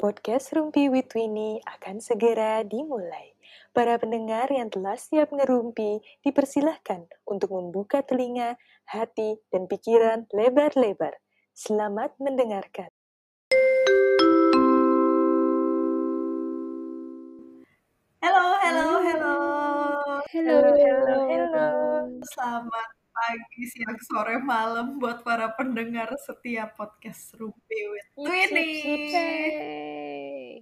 [0.00, 3.36] Podcast Rumpi with Winnie akan segera dimulai.
[3.76, 8.56] Para pendengar yang telah siap ngerumpi, dipersilahkan untuk membuka telinga,
[8.88, 11.20] hati, dan pikiran lebar-lebar.
[11.52, 12.88] Selamat mendengarkan.
[18.24, 19.34] Halo, halo, halo.
[20.32, 21.68] Halo, halo, halo.
[22.24, 22.89] Selamat
[23.30, 29.14] pagi, siang, sore, malam buat para pendengar setiap podcast Ruby with Twinnie.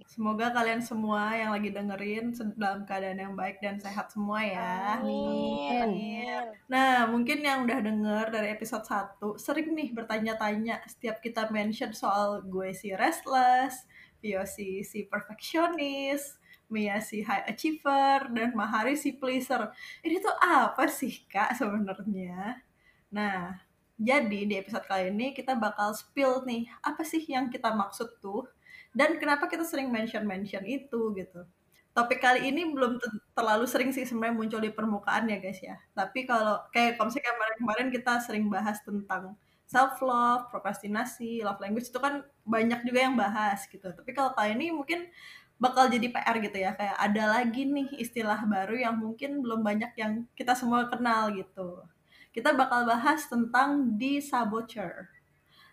[0.05, 5.01] Semoga kalian semua yang lagi dengerin dalam keadaan yang baik dan sehat semua ya.
[5.01, 6.53] Amin.
[6.69, 12.45] Nah, mungkin yang udah denger dari episode 1 sering nih bertanya-tanya setiap kita mention soal
[12.45, 13.89] gue si restless,
[14.21, 16.37] Vio si, si perfectionist,
[16.69, 19.73] Mia si high achiever, dan Mahari si pleaser.
[20.05, 22.61] Ini tuh apa sih kak sebenarnya?
[23.09, 23.57] Nah,
[23.99, 28.47] jadi di episode kali ini kita bakal spill nih, apa sih yang kita maksud tuh?
[28.95, 31.43] Dan kenapa kita sering mention-mention itu gitu.
[31.91, 33.01] Topik kali ini belum
[33.33, 35.75] terlalu sering sih sebenarnya muncul di permukaan ya guys ya.
[35.97, 39.35] Tapi kalau kayak misalnya kemarin-kemarin kita sering bahas tentang
[39.69, 43.85] self love, prokrastinasi, love language itu kan banyak juga yang bahas gitu.
[43.89, 45.11] Tapi kalau kali ini mungkin
[45.59, 46.71] bakal jadi PR gitu ya.
[46.73, 51.83] Kayak ada lagi nih istilah baru yang mungkin belum banyak yang kita semua kenal gitu.
[52.31, 55.11] Kita bakal bahas tentang disaboteur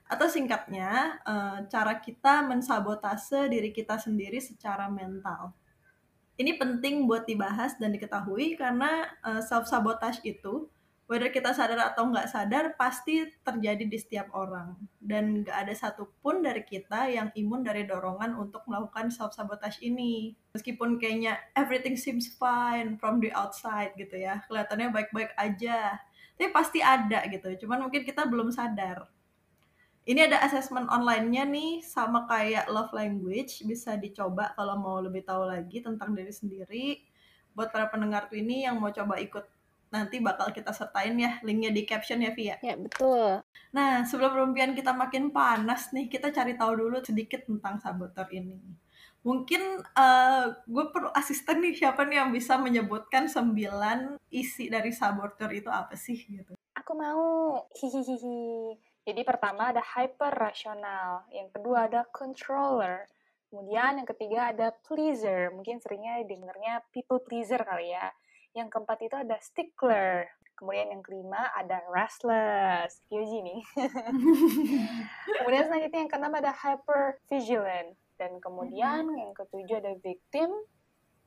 [0.07, 5.55] atau singkatnya eh, cara kita mensabotase diri kita sendiri secara mental.
[6.37, 10.67] Ini penting buat dibahas dan diketahui karena eh, self sabotage itu
[11.07, 14.75] whether kita sadar atau nggak sadar pasti terjadi di setiap orang.
[14.99, 20.35] Dan nggak ada satupun dari kita yang imun dari dorongan untuk melakukan self sabotage ini.
[20.59, 24.43] Meskipun kayaknya everything seems fine from the outside gitu ya.
[24.51, 25.95] Kelihatannya baik-baik aja.
[26.37, 27.55] Tapi pasti ada gitu.
[27.65, 29.07] Cuman mungkin kita belum sadar.
[30.07, 33.63] Ini ada assessment online-nya nih sama kayak love language.
[33.67, 36.87] Bisa dicoba kalau mau lebih tahu lagi tentang diri sendiri.
[37.55, 39.56] Buat para pendengar tuh ini yang mau coba ikut
[39.91, 42.57] nanti bakal kita sertain ya linknya di caption ya Via.
[42.61, 43.43] Ya betul.
[43.73, 48.59] Nah sebelum rumpian kita makin panas nih kita cari tahu dulu sedikit tentang saboteur ini.
[49.27, 55.51] Mungkin uh, gue perlu asisten nih siapa nih yang bisa menyebutkan sembilan isi dari saboteur
[55.51, 56.55] itu apa sih gitu.
[56.79, 57.59] Aku mau.
[57.75, 58.79] Hihihi.
[59.07, 63.07] Jadi pertama ada hyper rasional, yang kedua ada controller,
[63.47, 65.55] kemudian yang ketiga ada pleaser.
[65.55, 68.11] Mungkin seringnya dengernya people pleaser kali ya.
[68.57, 70.33] Yang keempat itu ada stickler.
[70.57, 73.05] Kemudian yang kelima ada restless.
[73.13, 73.61] Yoji nih.
[75.45, 77.93] kemudian selanjutnya yang keenam ada hyper vigilant.
[78.17, 79.21] Dan kemudian mm-hmm.
[79.21, 80.49] yang ketujuh ada victim,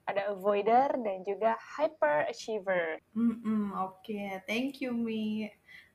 [0.09, 2.97] ada avoider, dan juga hyper achiever.
[3.13, 4.29] Mm -mm, Oke, okay.
[4.49, 5.45] thank you Mi.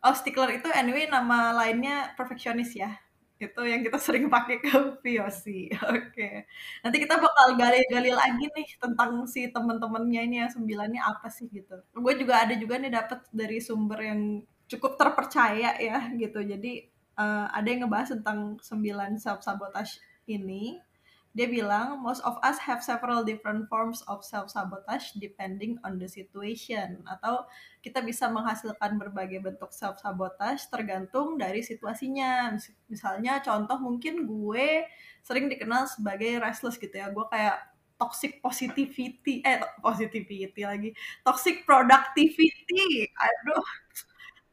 [0.06, 2.95] Oh, stickler itu anyway nama lainnya perfectionist ya?
[3.34, 4.71] Itu yang kita sering pakai ke
[5.03, 5.75] VOC.
[5.97, 6.47] Oke.
[6.87, 11.83] Nanti kita bakal gali-gali lagi nih tentang si teman-temannya ini yang sembilannya apa sih gitu.
[11.99, 14.21] Gue juga ada juga nih dapat dari sumber yang
[14.71, 16.41] cukup terpercaya ya gitu.
[16.41, 16.87] Jadi
[17.19, 19.99] uh, ada yang ngebahas tentang sembilan self sabotage
[20.31, 20.78] ini
[21.34, 27.03] dia bilang, most of us have several different forms of self-sabotage depending on the situation.
[27.11, 27.43] Atau
[27.83, 32.55] kita bisa menghasilkan berbagai bentuk self-sabotage tergantung dari situasinya.
[32.87, 34.87] Misalnya contoh mungkin gue
[35.27, 37.11] sering dikenal sebagai restless gitu ya.
[37.11, 37.66] Gue kayak
[37.99, 40.95] toxic positivity, eh positivity lagi.
[41.27, 43.11] Toxic productivity.
[43.11, 43.65] Aduh.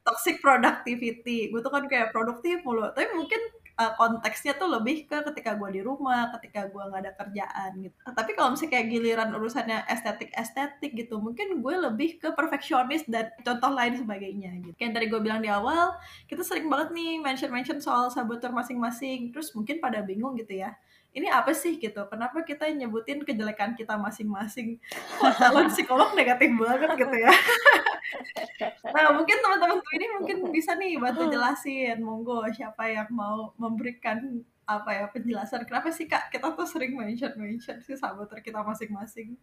[0.01, 1.53] Toxic productivity.
[1.53, 2.89] Gue tuh kan kayak produktif mulu.
[2.89, 3.41] Tapi mungkin
[3.81, 7.95] uh, konteksnya tuh lebih ke ketika gue di rumah, ketika gue nggak ada kerjaan gitu.
[8.05, 13.73] Tapi kalau misalnya kayak giliran urusannya estetik-estetik gitu, mungkin gue lebih ke perfeksionis dan contoh
[13.73, 14.73] lain sebagainya gitu.
[14.77, 15.97] Kayak yang tadi gue bilang di awal,
[16.29, 20.77] kita sering banget nih mention-mention soal saboteur masing-masing, terus mungkin pada bingung gitu ya
[21.11, 21.77] ini apa sih?
[21.77, 22.01] Gitu.
[22.07, 24.79] Kenapa kita nyebutin kejelekan kita masing-masing?
[25.39, 27.31] Calon psikolog negatif banget gitu ya.
[28.91, 31.99] Nah mungkin teman-teman tuh ini mungkin bisa nih bantu jelasin.
[32.03, 37.35] Monggo siapa yang mau memberikan apa ya penjelasan kenapa sih kak kita tuh sering mention
[37.35, 39.35] mention sih saboter kita masing-masing?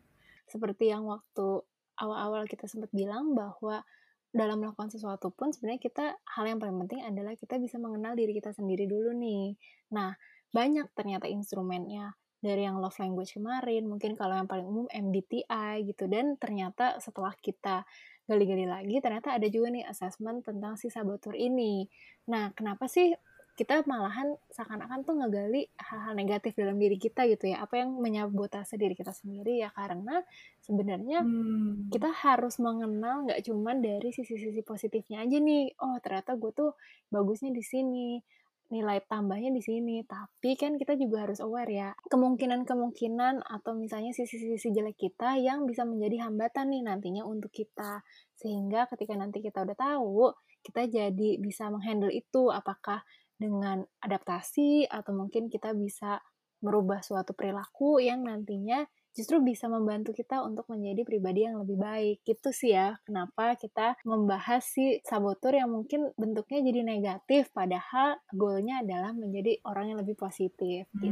[0.49, 1.61] Seperti yang waktu
[2.00, 3.85] awal-awal kita sempat bilang bahwa
[4.32, 8.37] dalam melakukan sesuatu pun sebenarnya kita hal yang paling penting adalah kita bisa mengenal diri
[8.37, 9.56] kita sendiri dulu nih.
[9.93, 10.17] Nah
[10.50, 12.17] banyak ternyata instrumennya.
[12.39, 16.06] Dari yang love language kemarin mungkin kalau yang paling umum MBTI gitu.
[16.06, 17.83] Dan ternyata setelah kita
[18.29, 21.89] gali-gali lagi ternyata ada juga nih assessment tentang si saboteur ini.
[22.29, 23.11] Nah kenapa sih
[23.59, 27.59] kita malahan seakan-akan tuh ngegali hal-hal negatif dalam diri kita gitu ya?
[27.59, 29.59] Apa yang menyabotase diri kita sendiri?
[29.59, 30.23] Ya karena
[30.62, 31.91] sebenarnya hmm.
[31.91, 35.75] kita harus mengenal nggak cuman dari sisi-sisi positifnya aja nih.
[35.83, 36.71] Oh ternyata gue tuh
[37.11, 38.23] bagusnya di sini
[38.69, 40.05] nilai tambahnya di sini.
[40.05, 45.88] Tapi kan kita juga harus aware ya, kemungkinan-kemungkinan atau misalnya sisi-sisi jelek kita yang bisa
[45.88, 48.05] menjadi hambatan nih nantinya untuk kita.
[48.37, 50.32] Sehingga ketika nanti kita udah tahu,
[50.62, 53.03] kita jadi bisa menghandle itu apakah
[53.38, 56.19] dengan adaptasi atau mungkin kita bisa
[56.59, 58.82] merubah suatu perilaku yang nantinya
[59.16, 62.16] justru bisa membantu kita untuk menjadi pribadi yang lebih baik.
[62.25, 68.82] Gitu sih ya, kenapa kita membahas si sabotur yang mungkin bentuknya jadi negatif, padahal goalnya
[68.82, 71.02] adalah menjadi orang yang lebih positif hmm.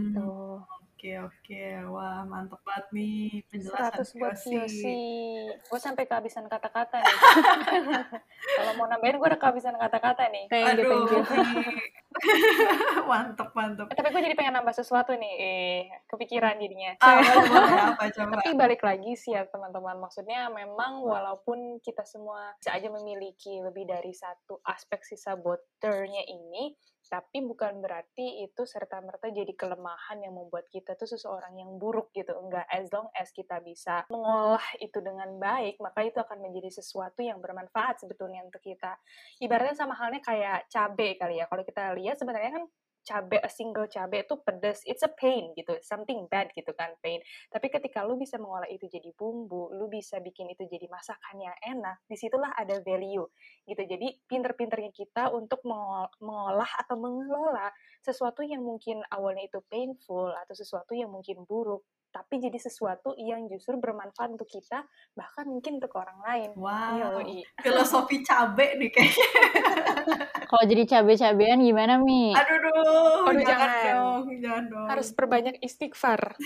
[0.97, 4.97] Oke oke, wah mantep banget nih penjelasan 100 buat Yosi.
[5.69, 7.17] Gue sampai kehabisan kata-kata nih.
[8.57, 10.49] Kalau mau nambahin gue udah kehabisan kata-kata nih.
[10.49, 11.21] Thank you, Aduh, thank you.
[13.13, 13.93] mantep mantep.
[13.93, 16.97] Eh, tapi gue jadi pengen nambah sesuatu nih, eh, kepikiran jadinya.
[17.05, 17.21] Ah,
[17.93, 18.41] apa coba?
[18.41, 23.85] Tapi balik lagi sih ya teman-teman, maksudnya memang walaupun kita semua bisa aja memiliki lebih
[23.85, 26.73] dari satu aspek si saboternya ini,
[27.07, 32.35] tapi bukan berarti itu serta-merta jadi kelemahan yang membuat kita tuh seseorang yang buruk gitu.
[32.37, 37.23] Enggak, as long as kita bisa mengolah itu dengan baik, maka itu akan menjadi sesuatu
[37.23, 38.99] yang bermanfaat sebetulnya untuk kita.
[39.39, 41.47] Ibaratnya sama halnya kayak cabai kali ya.
[41.47, 42.65] Kalau kita lihat sebenarnya kan
[43.07, 47.23] cabe a single cabe itu pedas it's a pain gitu something bad gitu kan pain.
[47.49, 51.57] Tapi ketika lu bisa mengolah itu jadi bumbu lu bisa bikin itu jadi masakan yang
[51.63, 53.25] enak di situlah ada value
[53.65, 53.83] gitu.
[53.87, 55.63] Jadi pinter-pinternya kita untuk
[56.19, 57.71] mengolah atau mengelola
[58.03, 63.45] sesuatu yang mungkin awalnya itu painful atau sesuatu yang mungkin buruk tapi jadi sesuatu yang
[63.45, 66.51] justru bermanfaat untuk kita bahkan mungkin untuk orang lain.
[66.57, 67.45] Wow, Yoi.
[67.61, 69.29] filosofi cabe nih kayaknya.
[70.51, 72.33] Kalau jadi cabe-cabean gimana Mi?
[72.33, 74.87] Aduh, aduh, aduh jangan, jangan dong, jangan dong.
[74.89, 76.41] Harus perbanyak istighfar.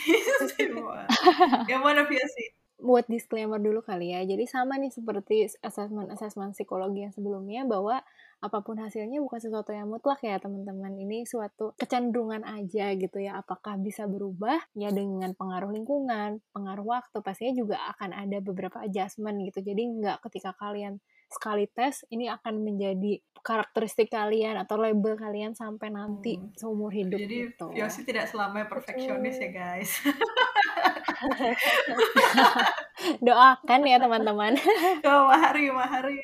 [1.70, 2.60] Yang mana sih?
[2.81, 4.25] Buat disclaimer dulu kali ya.
[4.25, 8.00] Jadi sama nih seperti asesmen-asesmen psikologi yang sebelumnya bahwa
[8.41, 10.97] apa pun hasilnya bukan sesuatu yang mutlak ya teman-teman.
[10.97, 13.37] Ini suatu kecenderungan aja gitu ya.
[13.38, 14.56] Apakah bisa berubah?
[14.73, 19.61] Ya dengan pengaruh lingkungan, pengaruh waktu pastinya juga akan ada beberapa adjustment gitu.
[19.61, 20.99] Jadi nggak ketika kalian
[21.31, 26.59] sekali tes ini akan menjadi karakteristik kalian atau label kalian sampai nanti hmm.
[26.59, 27.67] seumur hidup Jadi gitu.
[27.73, 29.91] Yosi tidak selamanya perfeksionis ya guys.
[33.25, 34.61] Doakan ya teman-teman.
[35.11, 36.20] Oh, mahari, mahari.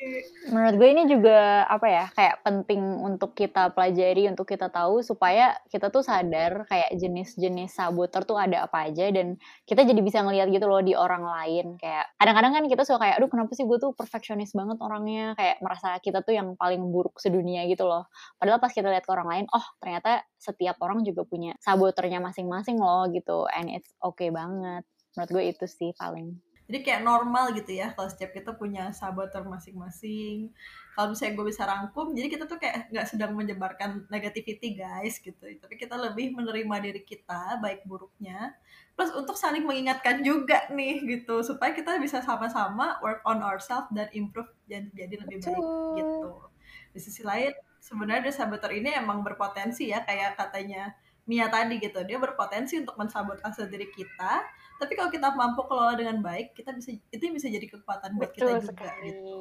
[0.53, 5.57] Menurut gue ini juga apa ya, kayak penting untuk kita pelajari, untuk kita tahu supaya
[5.67, 9.35] kita tuh sadar kayak jenis-jenis saboter tuh ada apa aja dan
[9.65, 11.75] kita jadi bisa ngeliat gitu loh di orang lain.
[11.81, 15.57] Kayak kadang-kadang kan kita suka kayak, aduh kenapa sih gue tuh perfeksionis banget orangnya, kayak
[15.59, 18.07] merasa kita tuh yang paling buruk sedunia gitu loh.
[18.37, 22.77] Padahal pas kita lihat ke orang lain, oh ternyata setiap orang juga punya saboternya masing-masing
[22.77, 24.86] loh gitu, and it's okay banget
[25.17, 26.37] menurut gue itu sih paling.
[26.67, 30.51] Jadi kayak normal gitu ya kalau setiap kita punya saboter masing-masing.
[30.93, 35.39] Kalau misalnya gue bisa rangkum jadi kita tuh kayak nggak sedang menyebarkan negativity guys gitu.
[35.39, 38.51] Tapi kita lebih menerima diri kita baik buruknya.
[38.99, 41.39] Plus untuk saling mengingatkan juga nih gitu.
[41.39, 45.65] Supaya kita bisa sama-sama work on ourselves dan improve dan jadi lebih baik
[46.03, 46.51] gitu.
[46.91, 50.91] Di sisi lain sebenarnya saboter ini emang berpotensi ya kayak katanya
[51.27, 52.03] Mia tadi gitu.
[52.03, 54.43] Dia berpotensi untuk mensabotase diri kita
[54.77, 58.37] tapi kalau kita mampu kelola dengan baik kita bisa itu bisa jadi kekuatan buat Betul
[58.37, 59.09] kita juga sekali.
[59.11, 59.37] gitu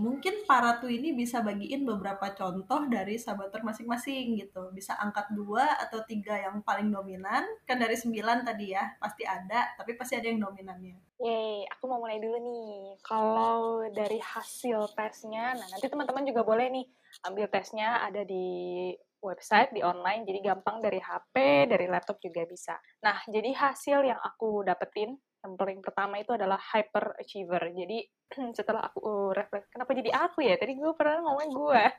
[0.00, 5.76] mungkin para tuh ini bisa bagiin beberapa contoh dari saboter masing-masing gitu bisa angkat dua
[5.80, 10.28] atau tiga yang paling dominan kan dari sembilan tadi ya pasti ada tapi pasti ada
[10.28, 12.96] yang dominannya Yeay, aku mau mulai dulu nih.
[13.04, 16.88] Kalau dari hasil tesnya, nah nanti teman-teman juga boleh nih
[17.28, 18.88] ambil tesnya ada di
[19.20, 22.76] website di online jadi gampang dari HP dari laptop juga bisa.
[23.04, 28.04] Nah jadi hasil yang aku dapetin yang paling pertama itu adalah hyper achiever jadi
[28.58, 30.54] setelah aku uh, refleks kenapa jadi aku ya?
[30.54, 31.82] Tadi gue pernah ngomong gue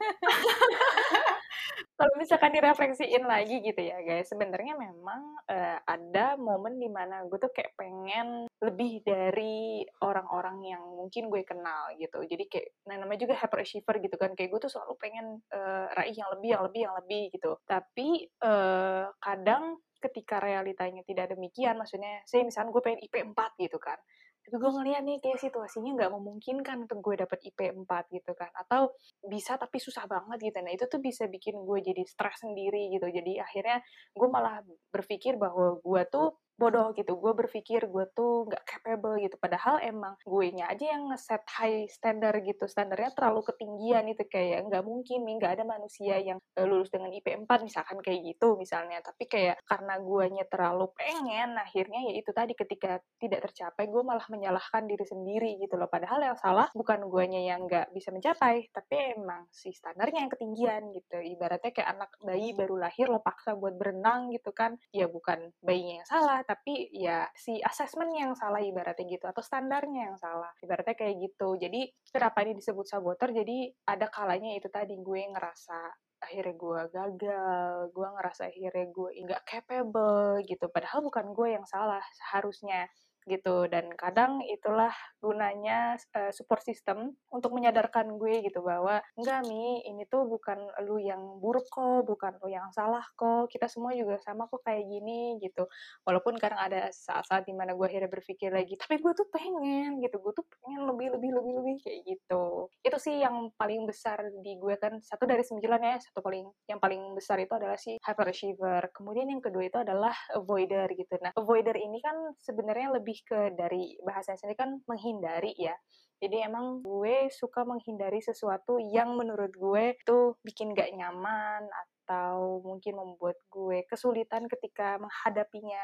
[1.99, 4.31] kalau misalkan direfleksiin lagi gitu ya guys.
[4.31, 5.21] Sebenarnya memang
[5.51, 11.43] uh, ada momen di mana gue tuh kayak pengen lebih dari orang-orang yang mungkin gue
[11.43, 12.23] kenal gitu.
[12.25, 14.33] Jadi kayak nah namanya juga hyperachiever gitu kan.
[14.33, 17.59] Kayak gue tuh selalu pengen uh, raih yang lebih yang lebih yang lebih gitu.
[17.67, 23.77] Tapi uh, kadang ketika realitanya tidak demikian maksudnya saya misalnya gue pengen IP 4 gitu
[23.77, 24.01] kan
[24.41, 28.49] tapi gue ngeliat nih kayak situasinya nggak memungkinkan untuk gue dapet IP 4 gitu kan
[28.57, 28.89] atau
[29.21, 30.57] bisa tapi susah banget gitu.
[30.65, 33.05] Nah itu tuh bisa bikin gue jadi stres sendiri gitu.
[33.05, 33.85] Jadi akhirnya
[34.17, 37.17] gue malah berpikir bahwa gue tuh bodoh gitu.
[37.17, 39.33] Gue berpikir gue tuh nggak capable gitu.
[39.41, 42.69] Padahal emang gue nya aja yang ngeset high standard gitu.
[42.69, 45.35] Standarnya terlalu ketinggian itu kayak nggak mungkin nih.
[45.41, 49.01] Nggak ada manusia yang uh, lulus dengan IP 4 misalkan kayak gitu misalnya.
[49.01, 54.25] Tapi kayak karena guanya terlalu pengen akhirnya ya itu tadi ketika tidak tercapai gue malah
[54.29, 55.89] menyalahkan diri sendiri gitu loh.
[55.89, 60.93] Padahal yang salah bukan guanya yang nggak bisa mencapai tapi emang si standarnya yang ketinggian
[60.93, 61.17] gitu.
[61.17, 64.77] Ibaratnya kayak anak bayi baru lahir lo paksa buat berenang gitu kan.
[64.93, 70.11] Ya bukan bayinya yang salah tapi ya si asesmen yang salah ibaratnya gitu atau standarnya
[70.11, 74.99] yang salah ibaratnya kayak gitu jadi kenapa ini disebut saboter jadi ada kalanya itu tadi
[74.99, 75.79] gue ngerasa
[76.21, 80.69] akhirnya gue gagal, gue ngerasa akhirnya gue nggak capable gitu.
[80.69, 82.85] Padahal bukan gue yang salah seharusnya
[83.29, 83.69] gitu.
[83.69, 90.05] Dan kadang itulah gunanya uh, support system untuk menyadarkan gue gitu bahwa enggak mi ini
[90.09, 93.49] tuh bukan lu yang buruk kok bukan lu yang salah kok.
[93.49, 95.65] Kita semua juga sama kok kayak gini gitu.
[96.05, 100.17] Walaupun kadang ada saat-saat di mana gue akhirnya berpikir lagi tapi gue tuh pengen gitu.
[100.19, 102.67] Gue tuh pengen lebih lebih lebih lebih kayak gitu.
[102.81, 106.79] Itu sih yang paling besar di gue kan satu dari sembilan ya satu paling yang
[106.81, 108.91] paling besar itu adalah si hyperachiever.
[108.91, 111.15] Kemudian yang kedua itu adalah avoider gitu.
[111.21, 115.75] Nah avoider ini kan sebenarnya lebih lebih ke dari bahasa sendiri kan menghindari ya.
[116.23, 122.95] Jadi emang gue suka menghindari sesuatu yang menurut gue tuh bikin gak nyaman atau mungkin
[122.95, 125.83] membuat gue kesulitan ketika menghadapinya.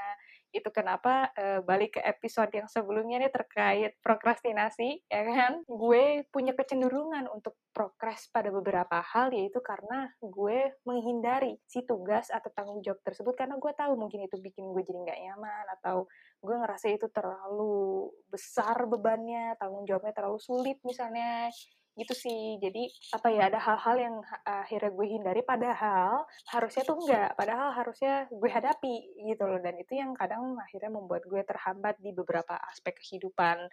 [0.57, 5.61] Itu kenapa e, balik ke episode yang sebelumnya nih terkait prokrastinasi, ya kan?
[5.69, 12.49] Gue punya kecenderungan untuk prokras pada beberapa hal yaitu karena gue menghindari si tugas atau
[12.49, 16.09] tanggung jawab tersebut karena gue tahu mungkin itu bikin gue jadi nggak nyaman atau
[16.41, 21.53] gue ngerasa itu terlalu besar bebannya tanggung jawabnya terlalu sulit misalnya
[21.98, 22.62] gitu sih.
[22.62, 27.34] Jadi apa ya ada hal-hal yang akhirnya gue hindari padahal harusnya tuh enggak.
[27.34, 29.60] Padahal harusnya gue hadapi gitu loh.
[29.60, 33.68] Dan itu yang kadang akhirnya membuat gue terhambat di beberapa aspek kehidupan.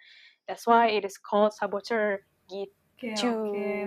[0.49, 2.73] That's why it is called saboteur gitu.
[2.95, 3.83] Oke, okay, okay,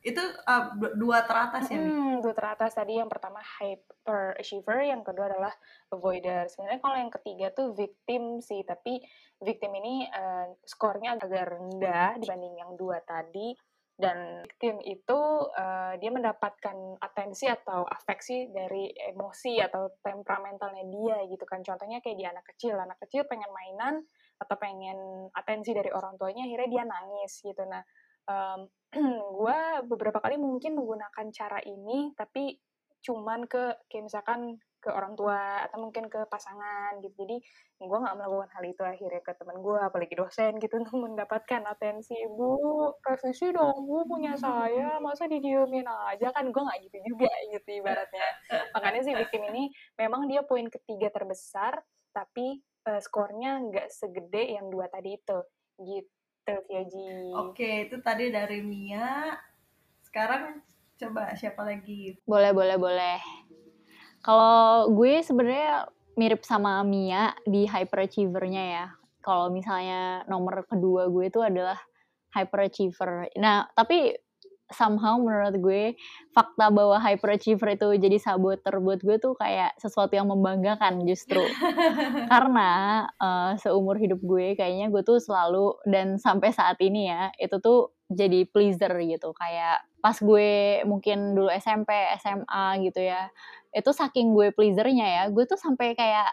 [0.00, 2.96] Itu uh, dua teratas ya, Hmm, dua teratas tadi.
[2.96, 5.52] Yang pertama hyper achiever, yang kedua adalah
[5.92, 6.48] avoider.
[6.48, 9.04] Sebenarnya kalau yang ketiga tuh victim sih, tapi
[9.44, 13.52] victim ini uh, skornya agak rendah dibanding yang dua tadi.
[13.98, 15.20] Dan victim itu
[15.58, 21.66] uh, dia mendapatkan atensi atau afeksi dari emosi atau temperamentalnya dia gitu kan.
[21.66, 22.78] Contohnya kayak di anak kecil.
[22.78, 23.98] Anak kecil pengen mainan
[24.38, 27.62] atau pengen atensi dari orang tuanya, akhirnya dia nangis gitu.
[27.66, 27.82] Nah,
[28.30, 28.60] um,
[29.42, 32.56] gue beberapa kali mungkin menggunakan cara ini tapi
[33.02, 37.36] cuman ke kayak misalkan ke orang tua atau mungkin ke pasangan gitu jadi
[37.82, 42.14] gue nggak melakukan hal itu akhirnya ke teman gue apalagi dosen gitu untuk mendapatkan atensi
[42.14, 42.54] ibu
[43.02, 48.28] profesi dong bu punya saya masa didiemin aja kan gue nggak gitu juga gitu ibaratnya
[48.72, 51.82] makanya sih victim ini memang dia poin ketiga terbesar
[52.14, 55.38] tapi uh, skornya nggak segede yang dua tadi itu
[55.82, 56.16] gitu
[56.88, 57.28] Ji.
[57.36, 59.36] Oke, itu tadi dari Mia.
[60.00, 60.64] Sekarang
[60.96, 62.16] coba siapa lagi?
[62.24, 63.20] Boleh, boleh, boleh.
[64.22, 68.86] Kalau gue sebenarnya mirip sama Mia di hyperachiever-nya ya.
[69.22, 71.78] Kalau misalnya nomor kedua gue itu adalah
[72.34, 73.30] hyperachiever.
[73.38, 74.16] Nah, tapi
[74.68, 75.82] somehow menurut gue
[76.36, 81.40] fakta bahwa hyperachiever itu jadi saboter buat gue tuh kayak sesuatu yang membanggakan justru
[82.32, 87.56] karena uh, seumur hidup gue kayaknya gue tuh selalu dan sampai saat ini ya itu
[87.64, 93.32] tuh jadi pleaser gitu kayak pas gue mungkin dulu SMP SMA gitu ya
[93.74, 96.32] itu saking gue pleasernya ya gue tuh sampai kayak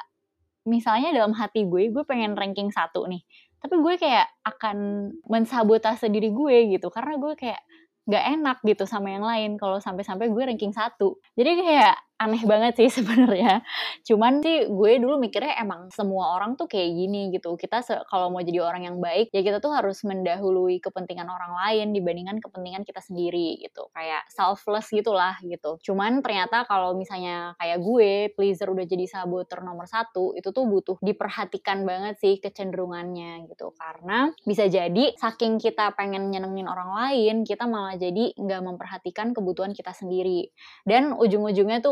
[0.66, 3.22] misalnya dalam hati gue gue pengen ranking satu nih
[3.62, 7.62] tapi gue kayak akan mensabotase diri gue gitu karena gue kayak
[8.06, 11.18] gak enak gitu sama yang lain kalau sampai-sampai gue ranking satu.
[11.34, 13.60] Jadi kayak aneh banget sih sebenarnya.
[14.08, 17.60] Cuman sih gue dulu mikirnya emang semua orang tuh kayak gini gitu.
[17.60, 21.92] Kita kalau mau jadi orang yang baik ya kita tuh harus mendahului kepentingan orang lain
[21.92, 23.92] dibandingkan kepentingan kita sendiri gitu.
[23.92, 25.76] Kayak selfless gitulah gitu.
[25.84, 30.98] Cuman ternyata kalau misalnya kayak gue pleaser udah jadi saboter nomor satu itu tuh butuh
[31.04, 33.76] diperhatikan banget sih kecenderungannya gitu.
[33.76, 39.76] Karena bisa jadi saking kita pengen nyenengin orang lain kita malah jadi nggak memperhatikan kebutuhan
[39.76, 40.48] kita sendiri.
[40.88, 41.92] Dan ujung-ujungnya tuh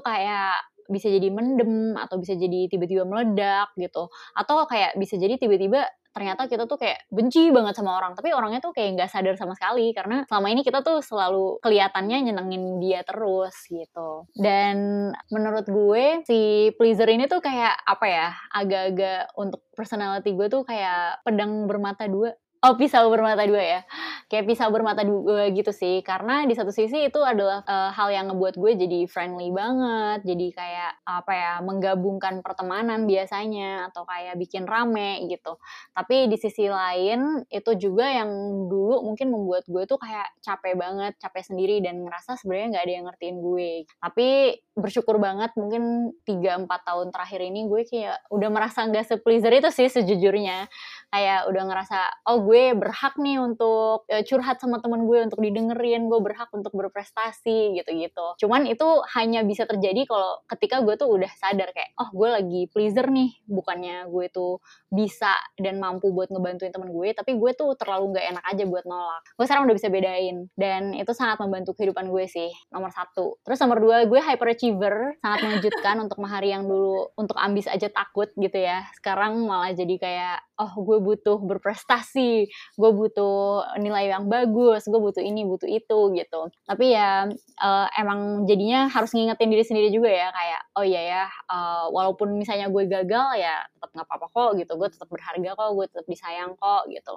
[0.91, 4.11] bisa jadi mendem atau bisa jadi tiba-tiba meledak gitu.
[4.35, 8.61] Atau kayak bisa jadi tiba-tiba ternyata kita tuh kayak benci banget sama orang tapi orangnya
[8.61, 13.01] tuh kayak nggak sadar sama sekali karena selama ini kita tuh selalu kelihatannya nyenengin dia
[13.01, 14.29] terus gitu.
[14.37, 20.61] Dan menurut gue si pleaser ini tuh kayak apa ya agak-agak untuk personality gue tuh
[20.61, 23.79] kayak pedang bermata dua Oh pisau bermata dua ya,
[24.31, 25.99] kayak pisau bermata dua gitu sih.
[25.99, 30.47] Karena di satu sisi itu adalah uh, hal yang ngebuat gue jadi friendly banget, jadi
[30.55, 35.59] kayak apa ya menggabungkan pertemanan biasanya atau kayak bikin rame gitu.
[35.91, 38.31] Tapi di sisi lain itu juga yang
[38.71, 42.93] dulu mungkin membuat gue tuh kayak capek banget, capek sendiri dan ngerasa sebenarnya nggak ada
[42.95, 43.71] yang ngertiin gue.
[43.99, 44.29] Tapi
[44.73, 49.87] bersyukur banget mungkin 3-4 tahun terakhir ini gue kayak udah merasa nggak sepleaser itu sih
[49.89, 50.65] sejujurnya.
[51.13, 56.09] Kayak udah ngerasa oh gue berhak nih untuk uh, curhat sama temen gue untuk didengerin
[56.09, 58.25] gue berhak untuk berprestasi gitu-gitu.
[58.41, 62.61] Cuman itu hanya bisa terjadi kalau ketika gue tuh udah sadar kayak oh gue lagi
[62.73, 64.57] pleaser nih bukannya gue tuh
[64.89, 68.85] bisa dan mampu buat ngebantuin temen gue tapi gue tuh terlalu nggak enak aja buat
[68.89, 69.21] nolak.
[69.37, 73.37] Gue sekarang udah bisa bedain dan itu sangat membantu kehidupan gue sih nomor satu.
[73.45, 74.17] Terus nomor dua gue
[74.63, 78.87] hyperachiever sangat mengejutkan untuk Mahari yang dulu untuk ambis aja takut gitu ya.
[78.95, 82.47] Sekarang malah jadi kayak oh gue butuh berprestasi,
[82.79, 86.41] gue butuh nilai yang bagus, gue butuh ini, butuh itu gitu.
[86.63, 87.27] Tapi ya
[87.59, 90.31] uh, emang jadinya harus ngingetin diri sendiri juga ya.
[90.31, 94.71] Kayak oh iya ya uh, walaupun misalnya gue gagal ya tetap nggak apa-apa kok gitu,
[94.79, 97.13] gue tetap berharga kok, gue tetap disayang kok gitu.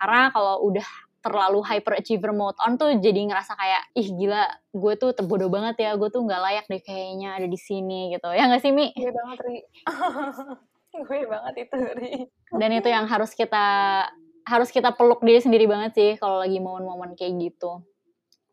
[0.00, 0.88] Karena kalau udah
[1.26, 5.82] terlalu hyper achiever mode on tuh jadi ngerasa kayak ih gila gue tuh terbodoh banget
[5.82, 8.30] ya gue tuh nggak layak deh kayaknya ada di sini gitu.
[8.30, 8.94] Ya nggak sih mi?
[8.94, 9.58] Iya banget Ri.
[10.96, 12.12] Gue banget itu Ri.
[12.56, 13.66] Dan itu yang harus kita
[14.46, 17.82] harus kita peluk diri sendiri banget sih kalau lagi momen-momen kayak gitu.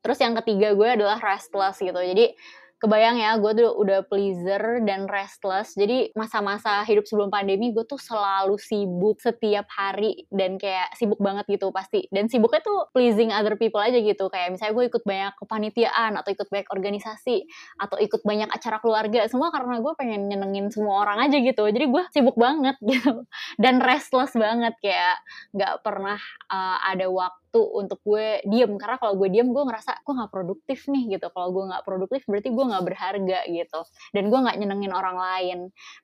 [0.04, 1.96] Terus yang ketiga gue adalah restless gitu.
[1.96, 2.36] Jadi
[2.84, 5.72] kebayang ya gue tuh udah pleaser dan restless.
[5.80, 11.48] Jadi masa-masa hidup sebelum pandemi gue tuh selalu sibuk setiap hari dan kayak sibuk banget
[11.48, 12.12] gitu pasti.
[12.12, 14.28] Dan sibuknya tuh pleasing other people aja gitu.
[14.28, 17.48] Kayak misalnya gue ikut banyak kepanitiaan atau ikut banyak organisasi
[17.80, 19.32] atau ikut banyak acara keluarga.
[19.32, 21.64] Semua karena gue pengen nyenengin semua orang aja gitu.
[21.64, 23.24] Jadi gue sibuk banget gitu.
[23.56, 24.76] Dan restless banget.
[24.84, 25.24] Kayak
[25.56, 26.20] nggak pernah
[26.52, 28.74] uh, ada waktu waktu untuk gue diem.
[28.82, 31.04] Karena kalau gue diem gue ngerasa gue nggak produktif nih?
[31.18, 31.30] Gitu.
[31.30, 33.80] Kalau gue nggak produktif berarti gue nggak berharga gitu.
[34.10, 35.60] Dan gue nggak nyenengin orang lain.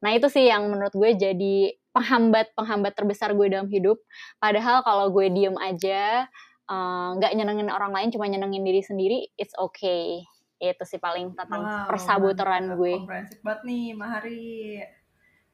[0.06, 3.98] Nah itu sih yang menurut gue jadi penghambat penghambat terbesar gue dalam hidup.
[4.38, 6.30] Padahal kalau gue diem aja
[6.70, 10.22] eh, nggak uh, nyenengin orang lain cuma nyenengin diri sendiri it's okay.
[10.62, 12.94] Itu sih paling tentang wow, persabuteran gue.
[13.02, 14.84] Komprehensif banget nih, Mahari.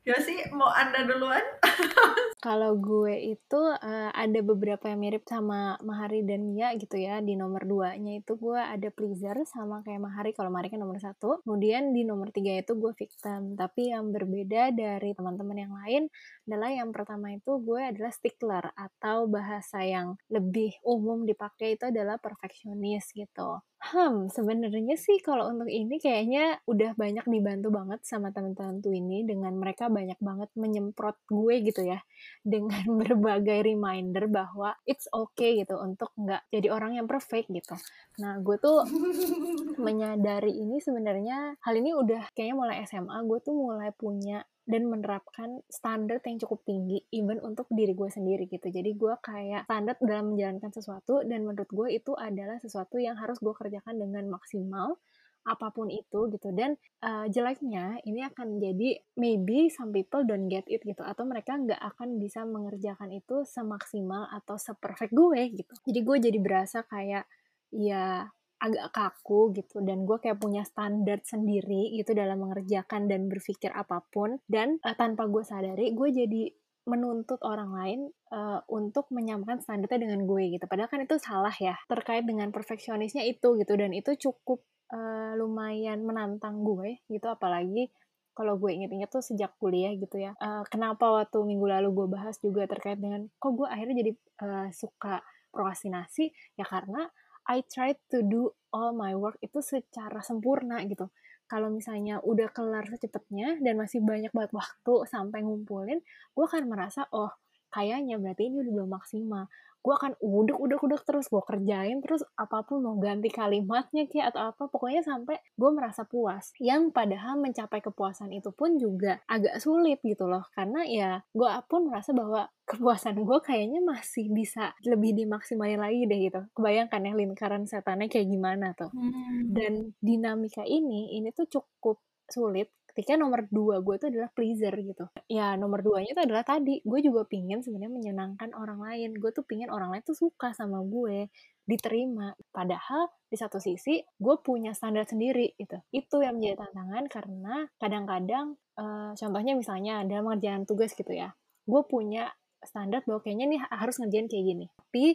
[0.05, 1.41] Ya sih, mau Anda duluan?
[2.45, 7.25] Kalau gue itu uh, ada beberapa yang mirip sama Mahari dan Mia gitu ya.
[7.25, 10.29] Di nomor duanya itu gue ada pleaser sama kayak Mahari.
[10.37, 11.41] Kalau Mahari kan nomor satu.
[11.41, 13.57] Kemudian di nomor tiga itu gue victim.
[13.57, 16.05] Tapi yang berbeda dari teman-teman yang lain
[16.45, 22.15] adalah yang pertama itu gue adalah stickler atau bahasa yang lebih umum dipakai itu adalah
[22.21, 23.49] perfeksionis gitu.
[23.85, 29.21] Hmm, sebenarnya sih kalau untuk ini kayaknya udah banyak dibantu banget sama teman-teman tuh ini
[29.29, 32.01] dengan mereka banyak banget menyemprot gue gitu ya
[32.45, 37.75] dengan berbagai reminder bahwa it's okay gitu untuk nggak jadi orang yang perfect gitu.
[38.21, 38.85] Nah, gue tuh
[39.85, 45.61] menyadari ini sebenarnya hal ini udah kayaknya mulai SMA gue tuh mulai punya dan menerapkan
[45.69, 50.33] standar yang cukup tinggi even untuk diri gue sendiri gitu jadi gue kayak standar dalam
[50.33, 54.97] menjalankan sesuatu dan menurut gue itu adalah sesuatu yang harus gue kerjakan dengan maksimal
[55.45, 56.49] apa pun itu gitu.
[56.51, 61.05] Dan uh, jeleknya ini akan jadi maybe some people don't get it gitu.
[61.05, 65.73] Atau mereka nggak akan bisa mengerjakan itu semaksimal atau seperfect gue gitu.
[65.85, 67.29] Jadi gue jadi berasa kayak
[67.69, 68.25] ya
[68.57, 69.85] agak kaku gitu.
[69.85, 74.41] Dan gue kayak punya standar sendiri gitu dalam mengerjakan dan berpikir apa pun.
[74.49, 76.43] Dan uh, tanpa gue sadari gue jadi
[76.85, 80.65] menuntut orang lain uh, untuk menyamakan standarnya dengan gue gitu.
[80.69, 83.73] Padahal kan itu salah ya terkait dengan perfeksionisnya itu gitu.
[83.73, 84.61] Dan itu cukup
[84.93, 87.89] uh, lumayan menantang gue gitu apalagi
[88.35, 92.35] kalau gue inget-inget tuh sejak kuliah gitu ya uh, kenapa waktu minggu lalu gue bahas
[92.43, 94.11] juga terkait dengan kok gue akhirnya jadi
[94.43, 95.23] uh, suka
[95.55, 97.07] prokrastinasi ya karena
[97.45, 101.13] I try to do all my work itu secara sempurna gitu.
[101.45, 106.01] Kalau misalnya udah kelar secepatnya dan masih banyak banget waktu sampai ngumpulin,
[106.33, 107.29] gue akan merasa, oh
[107.75, 109.45] kayaknya berarti ini udah belum maksimal.
[109.85, 114.33] Gue akan uduk uduk uduk terus gue kerjain terus apa pun mau ganti kalimatnya kayak
[114.33, 116.55] atau apa pokoknya sampai gue merasa puas.
[116.57, 121.85] Yang padahal mencapai kepuasan itu pun juga agak sulit gitu loh karena ya gue pun
[121.85, 126.41] merasa bahwa kepuasan gue kayaknya masih bisa lebih dimaksimalin lagi deh gitu.
[126.57, 128.89] Kebayangkan ya lingkaran setannya kayak gimana tuh.
[128.89, 129.53] Hmm.
[129.53, 135.05] dan dinamika ini ini tuh cukup sulit ketika nomor dua gue itu adalah pleaser gitu.
[135.27, 139.19] Ya nomor duanya itu adalah tadi gue juga pingin sebenarnya menyenangkan orang lain.
[139.19, 141.27] Gue tuh pingin orang lain tuh suka sama gue
[141.67, 142.31] diterima.
[142.55, 145.75] Padahal di satu sisi gue punya standar sendiri gitu.
[145.91, 148.45] Itu yang menjadi tantangan karena kadang-kadang
[148.79, 152.29] uh, contohnya misalnya dalam mengerjakan tugas gitu ya gue punya
[152.65, 154.65] standar bahwa kayaknya nih harus ngerjain kayak gini.
[154.73, 155.05] Tapi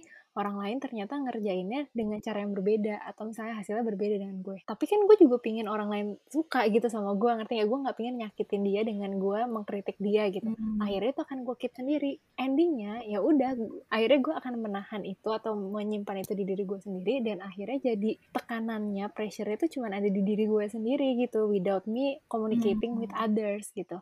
[0.40, 4.64] orang lain ternyata ngerjainnya dengan cara yang berbeda atau misalnya hasilnya berbeda dengan gue.
[4.64, 7.64] Tapi kan gue juga pingin orang lain suka gitu sama gue, ngerti ya?
[7.68, 10.48] Gue nggak pingin nyakitin dia dengan gue mengkritik dia gitu.
[10.48, 10.80] Hmm.
[10.80, 12.12] Akhirnya itu akan gue keep sendiri.
[12.40, 13.52] Endingnya ya udah,
[13.92, 18.10] akhirnya gue akan menahan itu atau menyimpan itu di diri gue sendiri dan akhirnya jadi
[18.32, 23.04] tekanannya, pressure itu cuma ada di diri gue sendiri gitu, without me communicating hmm.
[23.04, 24.00] with others gitu.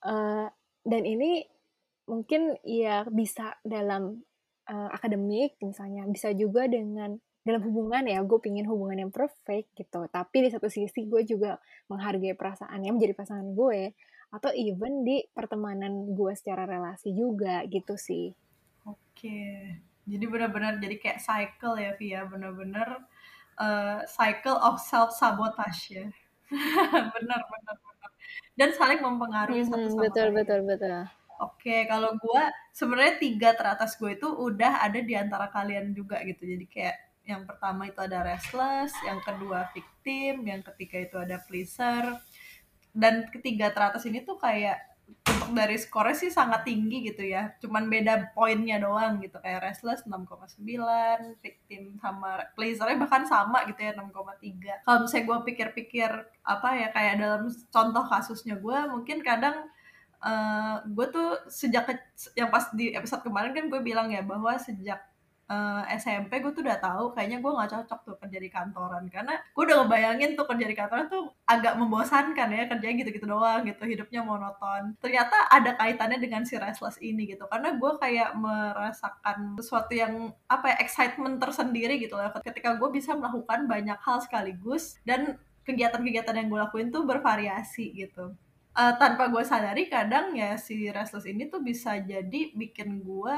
[0.00, 0.48] Uh,
[0.84, 1.48] dan ini
[2.04, 4.20] mungkin ya bisa dalam
[4.68, 6.04] uh, akademik misalnya.
[6.08, 10.08] Bisa juga dengan dalam hubungan ya gue pingin hubungan yang perfect gitu.
[10.08, 11.60] Tapi di satu sisi gue juga
[11.92, 13.92] menghargai perasaannya menjadi pasangan gue.
[14.34, 18.34] Atau even di pertemanan gue secara relasi juga gitu sih.
[18.88, 19.40] Oke.
[20.04, 22.26] Jadi benar-benar jadi kayak cycle ya Via.
[22.26, 23.04] Benar-benar
[23.60, 26.06] uh, cycle of self sabotage ya.
[27.16, 28.10] Benar benar benar.
[28.54, 30.36] Dan saling mempengaruhi mm -hmm, satu sama betul lain.
[30.38, 35.90] betul betul Oke, kalau gue sebenarnya tiga teratas gue itu udah ada di antara kalian
[35.90, 36.46] juga gitu.
[36.46, 42.20] Jadi kayak yang pertama itu ada restless, yang kedua victim, yang ketiga itu ada pleaser,
[42.92, 44.94] dan ketiga teratas ini tuh kayak
[45.24, 47.52] untuk dari skornya sih sangat tinggi gitu ya.
[47.60, 49.36] Cuman beda poinnya doang gitu.
[49.40, 54.84] Kayak restless 6,9, victim sama pleasernya bahkan sama gitu ya 6,3.
[54.84, 56.10] Kalau misalnya gue pikir-pikir
[56.44, 59.68] apa ya kayak dalam contoh kasusnya gue mungkin kadang
[60.24, 61.84] uh, eh, gue tuh sejak
[62.34, 65.04] yang pas di episode kemarin kan gue bilang ya bahwa sejak
[65.48, 69.04] uh, eh, SMP gue tuh udah tahu kayaknya gue nggak cocok tuh kerja di kantoran.
[69.12, 73.62] Karena gue udah ngebayangin tuh kerja di kantoran tuh agak membosankan ya kerja gitu-gitu doang
[73.68, 74.96] gitu hidupnya monoton.
[75.00, 77.44] Ternyata ada kaitannya dengan si restless ini gitu.
[77.48, 82.32] Karena gue kayak merasakan sesuatu yang apa ya excitement tersendiri gitu loh.
[82.40, 88.36] Ketika gue bisa melakukan banyak hal sekaligus dan kegiatan-kegiatan yang gue lakuin tuh bervariasi gitu
[88.74, 93.36] uh, tanpa gue sadari kadang ya si restless ini tuh bisa jadi bikin gue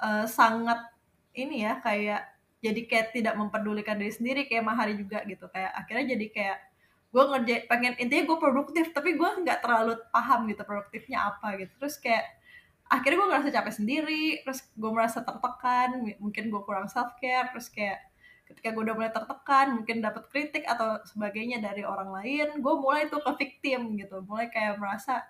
[0.00, 0.92] uh, sangat
[1.36, 2.32] ini ya kayak
[2.62, 5.50] jadi kayak tidak memperdulikan diri sendiri kayak Mahari juga gitu.
[5.50, 6.58] Kayak akhirnya jadi kayak
[7.12, 11.72] gue ngerjain pengen intinya gue produktif tapi gue nggak terlalu paham gitu produktifnya apa gitu.
[11.82, 12.24] Terus kayak
[12.92, 17.72] akhirnya gue ngerasa capek sendiri terus gue merasa tertekan mungkin gue kurang self care terus
[17.72, 18.04] kayak
[18.52, 23.08] ketika gue udah mulai tertekan mungkin dapat kritik atau sebagainya dari orang lain gue mulai
[23.08, 24.20] tuh ke victim gitu.
[24.28, 25.24] Mulai kayak merasa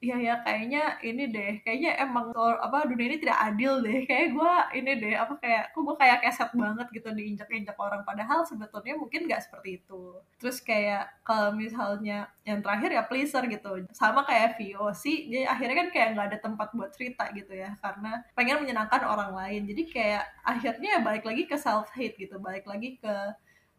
[0.00, 4.04] iya ya kayaknya ini deh kayaknya emang apa dunia ini tidak adil deh.
[4.08, 8.02] Kayak gue ini deh apa kayak kok gue kayak keset banget gitu diinjak-injak orang.
[8.04, 10.02] Padahal sebetulnya mungkin nggak seperti itu.
[10.40, 13.70] Terus kayak kalau misalnya yang terakhir ya pleaser gitu.
[13.96, 17.72] Sama kayak VOC jadi akhirnya kan kayak nggak ada tempat buat cerita gitu ya.
[17.80, 19.62] Karena pengen menyenangkan orang lain.
[19.68, 22.36] Jadi kayak akhirnya balik lagi ke self hate gitu.
[22.40, 23.14] Balik lagi ke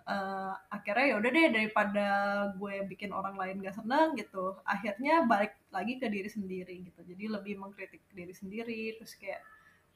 [0.06, 2.06] uh, akhirnya ya udah deh daripada
[2.56, 7.02] gue bikin orang lain gak seneng gitu akhirnya balik lagi ke diri sendiri gitu.
[7.04, 9.41] Jadi lebih mengkritik diri sendiri terus kayak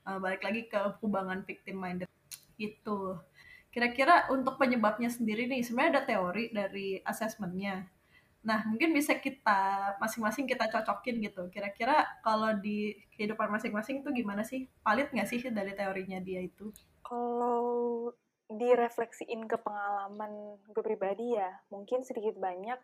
[0.09, 2.09] uh, balik lagi ke hubungan victim minded
[2.59, 3.15] gitu.
[3.69, 7.87] Kira-kira untuk penyebabnya sendiri nih sebenarnya ada teori dari asesmennya
[8.39, 11.51] nah mungkin bisa kita masing-masing kita cocokin gitu.
[11.51, 14.63] Kira-kira kalau di kehidupan masing-masing itu gimana sih?
[14.79, 16.71] Valid nggak sih dari teorinya dia itu?
[17.03, 18.15] Kalau
[18.49, 22.79] direfleksiin ke pengalaman gue pribadi ya mungkin sedikit banyak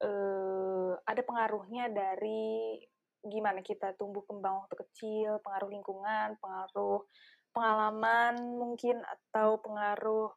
[0.00, 2.80] uh, ada pengaruhnya dari
[3.22, 7.04] gimana kita tumbuh kembang waktu kecil pengaruh lingkungan pengaruh
[7.52, 10.32] pengalaman mungkin atau pengaruh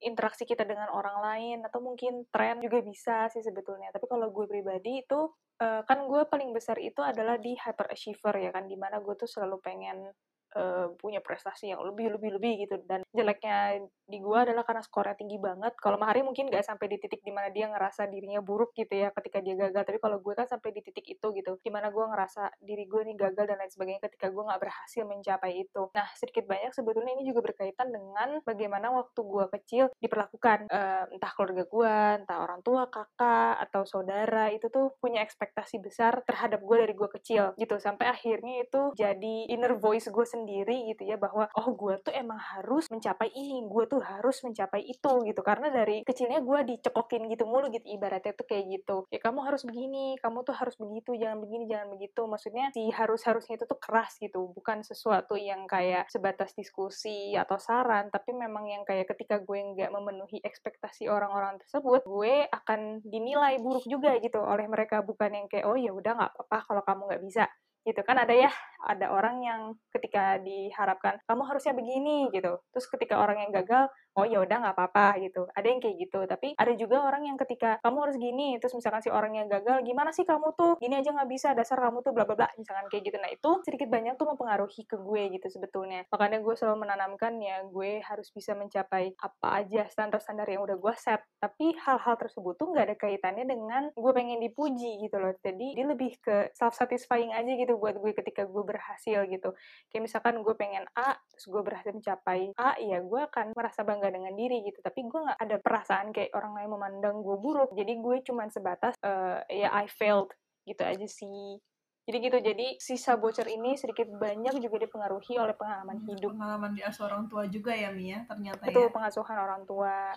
[0.00, 3.92] interaksi kita dengan orang lain atau mungkin tren juga bisa sih sebetulnya.
[3.92, 5.28] Tapi kalau gue pribadi itu
[5.60, 9.12] uh, kan gue paling besar itu adalah di hyper achiever ya kan di mana gue
[9.12, 10.08] tuh selalu pengen
[10.56, 12.76] uh, punya prestasi yang lebih lebih lebih gitu.
[12.86, 15.78] Dan jeleknya di gue adalah karena skornya tinggi banget.
[15.78, 19.14] Kalau Mahari mungkin gak sampai di titik di mana dia ngerasa dirinya buruk gitu ya
[19.14, 19.86] ketika dia gagal.
[19.86, 23.02] Tapi kalau gue kan sampai di titik itu gitu di mana gue ngerasa diri gue
[23.06, 25.82] nih gagal dan lain sebagainya ketika gue nggak berhasil mencapai itu.
[25.94, 30.66] Nah sedikit banyak sebetulnya ini juga berkaitan dengan bagaimana waktu gue kecil diperlakukan.
[30.70, 31.94] Uh, entah keluarga gue
[32.26, 37.08] entah orang tua kakak atau saudara itu tuh punya ekspektasi besar terhadap gue dari gue
[37.20, 37.78] kecil gitu.
[37.78, 42.38] Sampai akhirnya itu jadi inner voice gue sendiri gitu ya bahwa oh gue tuh emang
[42.38, 45.40] harus mencapai ini gue tuh harus mencapai itu gitu.
[45.40, 49.04] Karena dari kecilnya gue dicekokin gitu mulu gitu ibaratnya tuh kayak gitu.
[49.12, 52.22] Ya kamu harus begini kamu tuh harus begitu jangan begini jangan begitu.
[52.24, 57.56] Maksudnya si harus harusnya itu tuh keras gitu bukan sesuatu yang kayak sebatas diskusi atau
[57.56, 63.56] saran tapi memang yang kayak ketika gue nggak memenuhi ekspektasi orang-orang tersebut gue akan dinilai
[63.62, 67.02] buruk juga gitu oleh mereka bukan yang kayak oh ya udah nggak apa-apa kalau kamu
[67.10, 67.44] nggak bisa
[67.86, 68.52] gitu kan ada ya
[68.84, 69.60] ada orang yang
[69.92, 72.60] ketika diharapkan kamu harusnya begini gitu.
[72.72, 75.46] Terus ketika orang yang gagal oh ya udah nggak apa-apa gitu.
[75.54, 76.20] Ada yang kayak gitu.
[76.26, 79.82] Tapi ada juga orang yang ketika kamu harus gini terus misalkan si orang yang gagal
[79.86, 80.74] gimana sih kamu tuh?
[80.82, 83.16] Gini aja nggak bisa dasar kamu tuh bla bla bla misalkan kayak gitu.
[83.22, 86.04] Nah itu sedikit banyak tuh mempengaruhi ke gue gitu sebetulnya.
[86.10, 90.94] Makanya gue selalu menanamkan ya gue harus bisa mencapai apa aja standar-standar yang udah gue
[90.98, 91.22] set.
[91.38, 95.32] Tapi hal-hal tersebut tuh nggak ada kaitannya dengan gue pengen dipuji gitu loh.
[95.38, 99.54] Jadi dia lebih ke self satisfying aja gitu buat gue ketika gue berhasil gitu.
[99.92, 103.99] Kayak misalkan gue pengen A terus gue berhasil mencapai A ya gue akan merasa bangga
[104.08, 104.80] dengan diri gitu.
[104.80, 107.76] Tapi gue nggak ada perasaan kayak orang lain memandang gue buruk.
[107.76, 110.32] Jadi gue cuman sebatas uh, ya I failed
[110.64, 111.60] gitu aja sih.
[112.08, 112.38] Jadi gitu.
[112.40, 116.32] Jadi sisa bocor ini sedikit banyak juga dipengaruhi oleh pengalaman hidup.
[116.32, 118.94] pengalaman di asuh orang tua juga ya Mia ternyata betul ya.
[118.96, 120.16] pengasuhan orang tua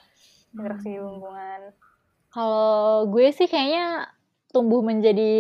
[0.56, 1.04] interaksi hmm.
[1.04, 1.62] lingkungan.
[2.34, 4.10] Kalau gue sih kayaknya
[4.50, 5.34] tumbuh menjadi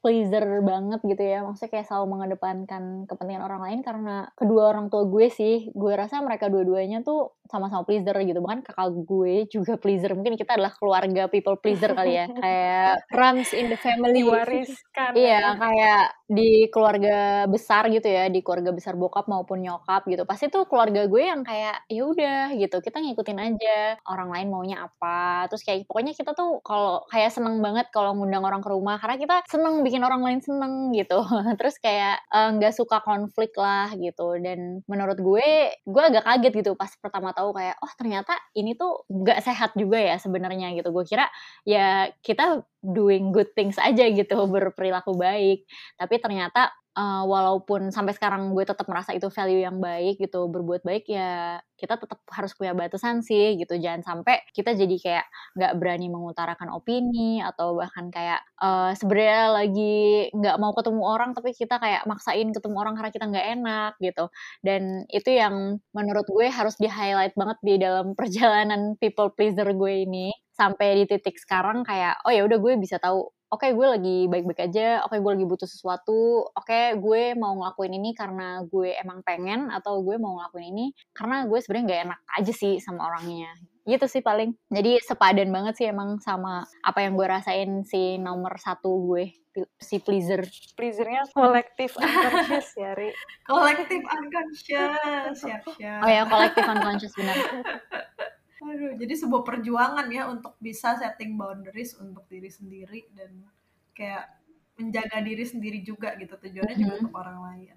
[0.00, 1.42] pleaser banget gitu ya.
[1.44, 5.68] Maksudnya kayak selalu mengedepankan kepentingan orang lain karena kedua orang tua gue sih.
[5.74, 8.38] Gue rasa mereka dua-duanya tuh sama-sama pleaser gitu.
[8.38, 10.14] Bahkan kakak gue juga pleaser.
[10.14, 12.30] Mungkin kita adalah keluarga people pleaser kali ya.
[12.46, 14.22] Kayak runs in the family.
[14.22, 15.12] Diwariskan.
[15.18, 15.52] Iya ya.
[15.58, 18.30] kayak di keluarga besar gitu ya.
[18.30, 20.22] Di keluarga besar bokap maupun nyokap gitu.
[20.22, 22.78] Pasti tuh keluarga gue yang kayak ya udah gitu.
[22.78, 25.50] Kita ngikutin aja orang lain maunya apa.
[25.50, 29.02] Terus kayak pokoknya kita tuh kalau kayak seneng banget kalau ngundang orang ke rumah.
[29.02, 31.24] Karena kita seneng bikin bikin orang lain seneng gitu.
[31.58, 34.36] Terus kayak eh, nggak uh, suka konflik lah gitu.
[34.36, 39.04] Dan menurut gue gue agak kaget gitu pas pertama tahu kayak oh ternyata ini tuh
[39.12, 40.88] nggak sehat juga ya sebenarnya gitu.
[40.90, 41.28] Gue kira
[41.68, 45.68] ya kita doing good things aja gitu berperilaku baik.
[46.00, 50.82] Tapi ternyata uh, walaupun sampai sekarang gue tetap merasa itu value yang baik gitu berbuat
[50.82, 53.76] baik ya kita tetap harus punya batasan sih gitu.
[53.76, 55.26] Jangan sampai kita jadi kayak
[55.60, 59.96] nggak berani mengutarakan opini atau bahkan kayak uh, sebenarnya lagi
[60.32, 64.24] nggak mau ketemu orang tapi kita kayak maksain ketemu orang karena kita nggak enak gitu.
[64.64, 69.92] Dan itu yang menurut gue harus di highlight banget di dalam perjalanan people pleaser gue
[70.08, 70.32] ini.
[70.56, 74.18] Sampai di titik sekarang kayak oh ya udah gue bisa tahu oke okay, gue lagi
[74.26, 78.66] baik-baik aja, oke okay, gue lagi butuh sesuatu, oke okay, gue mau ngelakuin ini karena
[78.66, 82.74] gue emang pengen atau gue mau ngelakuin ini karena gue sebenarnya nggak enak aja sih
[82.82, 83.50] sama orangnya.
[83.86, 84.50] Gitu sih paling.
[84.66, 89.30] Jadi sepadan banget sih emang sama apa yang gue rasain si nomor satu gue
[89.78, 90.42] si pleaser.
[90.74, 93.14] Pleasernya kolektif unconscious ya, Ri.
[93.46, 96.00] kolektif unconscious, siap siap.
[96.02, 97.36] Oh ya, kolektif unconscious benar.
[98.56, 103.44] Aduh, jadi sebuah perjuangan ya untuk bisa setting boundaries untuk diri sendiri dan
[103.92, 104.32] kayak
[104.80, 106.88] menjaga diri sendiri juga gitu tujuannya mm -hmm.
[106.88, 107.76] juga untuk orang lain.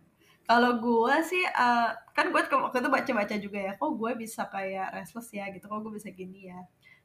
[0.50, 4.98] Kalau gue sih, uh, kan gue waktu itu baca-baca juga ya, kok gue bisa kayak
[4.98, 6.58] restless ya gitu, kok gue bisa gini ya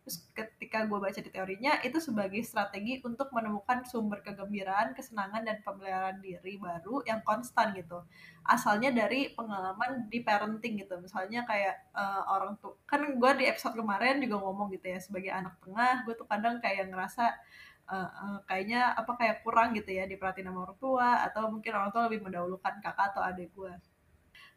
[0.05, 5.65] terus ketika gue baca di teorinya itu sebagai strategi untuk menemukan sumber kegembiraan kesenangan dan
[5.65, 8.05] pemeliharaan diri baru yang konstan gitu.
[8.45, 11.01] Asalnya dari pengalaman di parenting gitu.
[11.01, 15.33] Misalnya kayak uh, orang tuh kan gue di episode kemarin juga ngomong gitu ya sebagai
[15.33, 17.33] anak tengah gue tuh kadang kayak ngerasa
[17.89, 21.91] uh, uh, kayaknya apa kayak kurang gitu ya diperhatiin sama orang tua atau mungkin orang
[21.97, 23.73] tua lebih mendahulukan kakak atau adik gue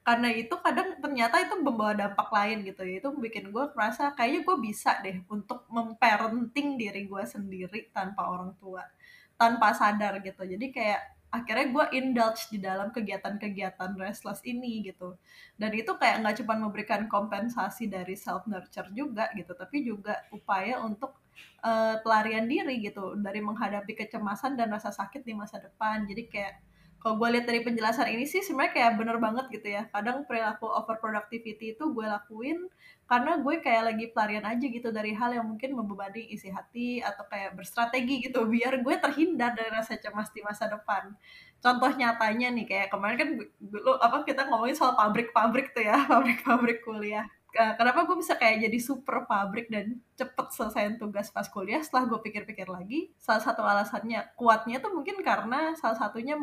[0.08, 3.04] karena itu kadang ternyata itu membawa dampak lain gitu ya.
[3.04, 8.56] Itu bikin gue merasa kayaknya gue bisa deh untuk memparenting diri gue sendiri tanpa orang
[8.56, 8.88] tua
[9.36, 10.48] tanpa sadar gitu.
[10.48, 15.20] Jadi kayak akhirnya gue indulge di dalam kegiatan-kegiatan restless ini gitu.
[15.60, 20.80] Dan itu kayak nggak cuma memberikan kompensasi dari self nurture juga gitu tapi juga upaya
[20.88, 21.20] untuk
[21.68, 26.08] uh, pelarian diri gitu dari menghadapi kecemasan dan rasa sakit di masa depan.
[26.08, 26.64] Jadi kayak
[26.98, 29.86] kalau gue lihat dari penjelasan ini sih sebenarnya kayak bener banget gitu ya.
[29.94, 32.68] Kadang perilaku over productivity itu gue lakuin
[33.08, 37.24] karena gue kayak lagi pelarian aja gitu dari hal yang mungkin membebani isi hati atau
[37.30, 41.14] kayak berstrategi gitu biar gue terhindar dari rasa cemas di masa depan.
[41.62, 43.30] Contoh nyatanya nih kayak kemarin kan
[43.72, 48.80] lo apa kita ngomongin soal pabrik-pabrik tuh ya pabrik-pabrik kuliah kenapa gue bisa kayak jadi
[48.84, 51.82] super pabrik dan cepet selesaiin tugas pas kuliah?
[51.82, 56.36] Setelah gue pikir-pikir lagi salah satu alasannya kuatnya tuh mungkin karena salah satunya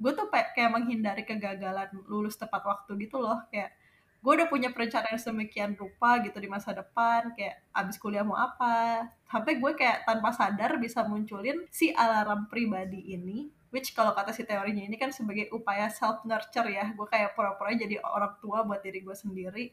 [0.00, 3.44] gue tuh kayak menghindari kegagalan lulus tepat waktu gitu loh.
[3.52, 3.76] Kayak
[4.24, 9.06] gue udah punya perencanaan semikian rupa gitu di masa depan kayak abis kuliah mau apa?
[9.30, 14.46] Sampai gue kayak tanpa sadar bisa munculin si alarm pribadi ini which kalau kata si
[14.46, 16.92] teorinya ini kan sebagai upaya self nurture ya.
[16.94, 19.64] Gue kayak pura-pura jadi orang tua buat diri gue sendiri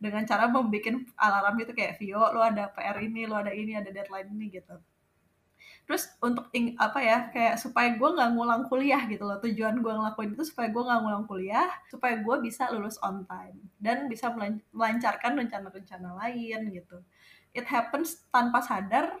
[0.00, 3.92] dengan cara membuat alarm itu kayak Vio lo ada PR ini lo ada ini ada
[3.92, 4.80] deadline ini gitu.
[5.90, 9.42] Terus untuk ing, apa ya kayak supaya gue nggak ngulang kuliah gitu loh.
[9.42, 13.58] Tujuan gue ngelakuin itu supaya gue nggak ngulang kuliah supaya gue bisa lulus on time
[13.82, 14.30] dan bisa
[14.70, 17.02] melancarkan rencana-rencana lain gitu.
[17.50, 19.18] It happens tanpa sadar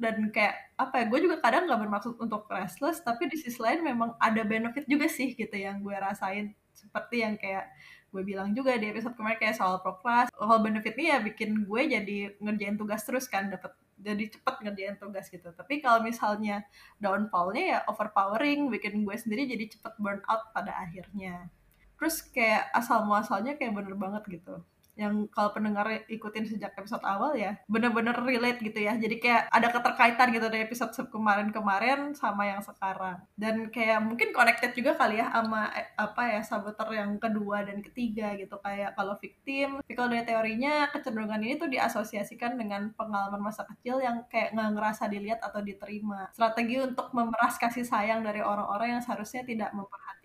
[0.00, 3.84] dan kayak apa ya gue juga kadang nggak bermaksud untuk restless tapi di sisi lain
[3.84, 6.56] memang ada benefit juga sih gitu yang gue rasain.
[6.72, 7.68] Seperti yang kayak
[8.10, 12.18] gue bilang juga di episode kemarin kayak soal proklas soal benefitnya ya bikin gue jadi
[12.42, 15.52] ngerjain tugas terus kan dapat jadi cepet ngerjain tugas gitu.
[15.52, 16.64] Tapi kalau misalnya
[16.98, 21.52] downfallnya ya overpowering bikin gue sendiri jadi cepet burn out pada akhirnya.
[22.00, 24.64] Terus kayak asal muasalnya kayak bener banget gitu
[24.96, 28.96] yang kalau pendengar ikutin sejak episode awal ya bener-bener relate gitu ya.
[28.96, 33.20] Jadi kayak ada keterkaitan gitu dari episode kemarin-kemarin sama yang sekarang.
[33.34, 37.80] Dan kayak mungkin connected juga kali ya sama eh, apa ya saboter yang kedua dan
[37.80, 38.56] ketiga gitu.
[38.60, 43.98] Kayak kalau victim tapi kalau dari teorinya kecenderungan ini tuh diasosiasikan dengan pengalaman masa kecil
[43.98, 46.30] yang kayak nggak ngerasa dilihat atau diterima.
[46.36, 50.19] Strategi untuk memeras kasih sayang dari orang-orang yang seharusnya tidak memperhatikan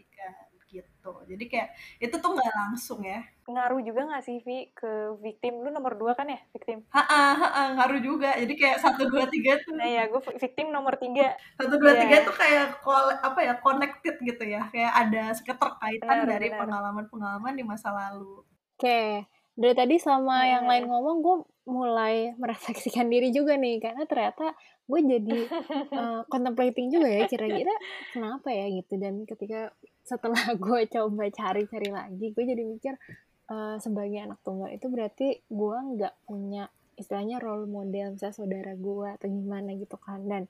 [1.05, 1.37] gitu.
[1.37, 1.69] Jadi kayak
[2.01, 3.21] itu tuh nggak langsung ya.
[3.45, 5.61] Ngaruh juga nggak sih Vi ke victim?
[5.61, 6.81] Lu nomor dua kan ya victim?
[6.89, 8.33] Ha ha ngaruh juga.
[8.41, 9.77] Jadi kayak satu dua tiga tuh.
[9.77, 11.37] Nah ya gue victim nomor tiga.
[11.61, 12.01] Satu dua yeah.
[12.01, 12.81] tiga tuh kayak
[13.21, 14.65] apa ya connected gitu ya.
[14.73, 18.41] Kayak ada keterkaitan benar, dari pengalaman-pengalaman di masa lalu.
[18.75, 19.09] Oke okay.
[19.55, 20.49] dari tadi sama hmm.
[20.49, 23.77] yang lain ngomong gue mulai merefleksikan diri juga nih.
[23.77, 25.39] Karena ternyata gue jadi
[25.93, 27.73] uh, contemplating juga ya kira-kira
[28.09, 28.97] kenapa ya gitu.
[28.97, 29.69] Dan ketika
[30.05, 32.93] setelah gue coba cari-cari lagi gue jadi mikir
[33.49, 39.07] uh, sebagai anak tunggal itu berarti gue nggak punya istilahnya role model misalnya saudara gue
[39.19, 40.23] atau gimana gitu kan.
[40.25, 40.47] Dan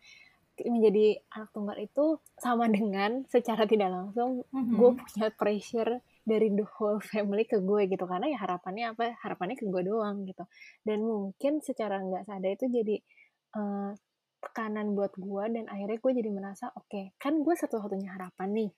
[0.55, 2.05] menjadi anak tunggal itu
[2.39, 4.75] sama dengan secara tidak langsung mm-hmm.
[4.79, 5.91] gue punya pressure
[6.25, 8.05] dari the whole family ke gue gitu.
[8.07, 9.17] Karena ya harapannya apa?
[9.19, 10.45] Harapannya ke gue doang gitu.
[10.85, 12.95] Dan mungkin secara nggak sadar itu jadi
[13.59, 13.91] uh,
[14.45, 18.69] tekanan buat gue dan akhirnya gue jadi merasa oke okay, kan gue satu-satunya harapan nih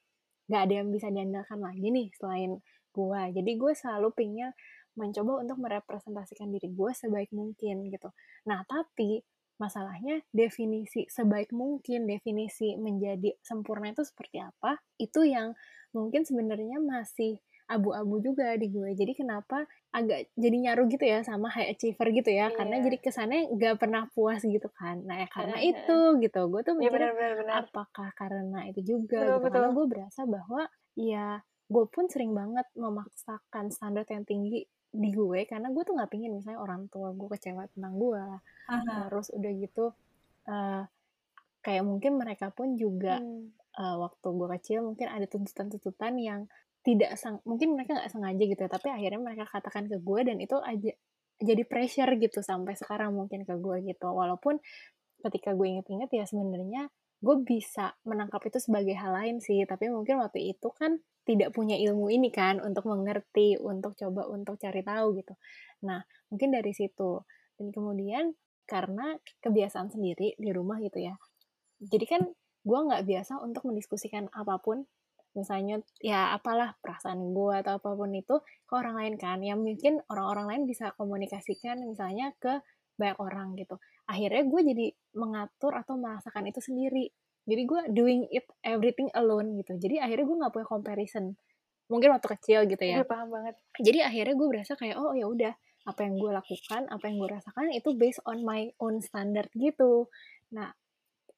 [0.47, 2.60] gak ada yang bisa diandalkan lagi nih selain
[2.95, 4.51] gue jadi gue selalu pingin
[4.97, 8.10] mencoba untuk merepresentasikan diri gue sebaik mungkin gitu.
[8.49, 9.21] Nah tapi
[9.62, 15.53] masalahnya definisi sebaik mungkin definisi menjadi sempurna itu seperti apa itu yang
[15.93, 21.51] mungkin sebenarnya masih abu-abu juga di gue jadi kenapa agak jadi nyaru gitu ya sama
[21.51, 22.49] high achiever gitu ya yeah.
[22.56, 25.71] karena jadi kesannya gak pernah puas gitu kan nah ya karena yeah.
[25.75, 29.43] itu gitu gue tuh iya, mikir yeah, bener, bener, apakah karena itu juga betul, gitu
[29.43, 29.51] betul.
[29.51, 30.62] karena gue berasa bahwa
[30.95, 31.27] ya
[31.67, 36.32] gue pun sering banget memaksakan standar yang tinggi di gue karena gue tuh nggak pingin
[36.32, 39.12] misalnya orang tua gue kecewa tentang gue uh-huh.
[39.12, 39.86] terus udah gitu
[40.47, 40.88] uh,
[41.62, 43.51] kayak mungkin mereka pun juga hmm.
[43.75, 46.41] uh, waktu gue kecil mungkin ada tuntutan-tuntutan yang
[46.88, 50.38] tidak sang mungkin mereka nggak sengaja gitu ya tapi akhirnya mereka katakan ke gue dan
[50.39, 50.91] itu aja
[51.43, 54.10] jadi pressure gitu sampai sekarang mungkin ke gue gitu.
[54.10, 54.58] Walaupun
[55.21, 56.89] ketika gue inget-inget ya sebenarnya
[57.21, 60.97] gue bisa menangkap itu sebagai hal lain sih tapi mungkin waktu itu kan
[61.30, 65.36] tidak punya ilmu ini kan untuk mengerti untuk coba untuk cari tahu gitu.
[65.86, 67.21] Nah mungkin dari situ.
[67.58, 68.34] Dan kemudian
[68.69, 71.17] karena kebiasaan sendiri di rumah gitu ya
[71.82, 72.21] jadi kan
[72.67, 74.84] gue nggak biasa untuk mendiskusikan apa pun
[75.38, 80.02] misalnya ya apalah perasaan gue atau apa pun itu ke orang lain kan yang mungkin
[80.10, 82.60] orang-orang lain bisa komunikasikan misalnya ke
[82.97, 83.78] banyak orang gitu
[84.10, 87.13] akhirnya gue jadi mengatur atau merasakan itu sendiri
[87.45, 91.38] jadi gue doing it everything alone gitu jadi akhirnya gue nggak punya comparison
[91.88, 93.02] mungkin waktu kecil gitu ya.
[93.02, 93.56] Iya paham banget.
[93.80, 95.54] Jadi akhirnya gue berasa kayak oh ya udah
[95.88, 100.12] apa yang gue lakukan, apa yang gue rasakan itu based on my own standard gitu.
[100.52, 100.76] Nah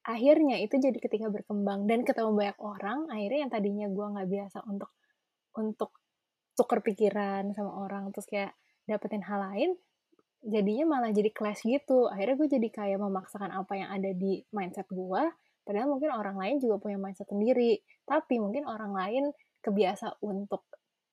[0.09, 4.57] akhirnya itu jadi ketika berkembang dan ketemu banyak orang akhirnya yang tadinya gue nggak biasa
[4.65, 4.89] untuk
[5.53, 5.93] untuk
[6.57, 8.57] tuker pikiran sama orang terus kayak
[8.89, 9.77] dapetin hal lain
[10.43, 12.07] jadinya malah jadi clash gitu.
[12.07, 15.23] Akhirnya gue jadi kayak memaksakan apa yang ada di mindset gue
[15.67, 17.83] padahal mungkin orang lain juga punya mindset sendiri.
[18.07, 19.23] Tapi mungkin orang lain
[19.59, 20.65] kebiasa untuk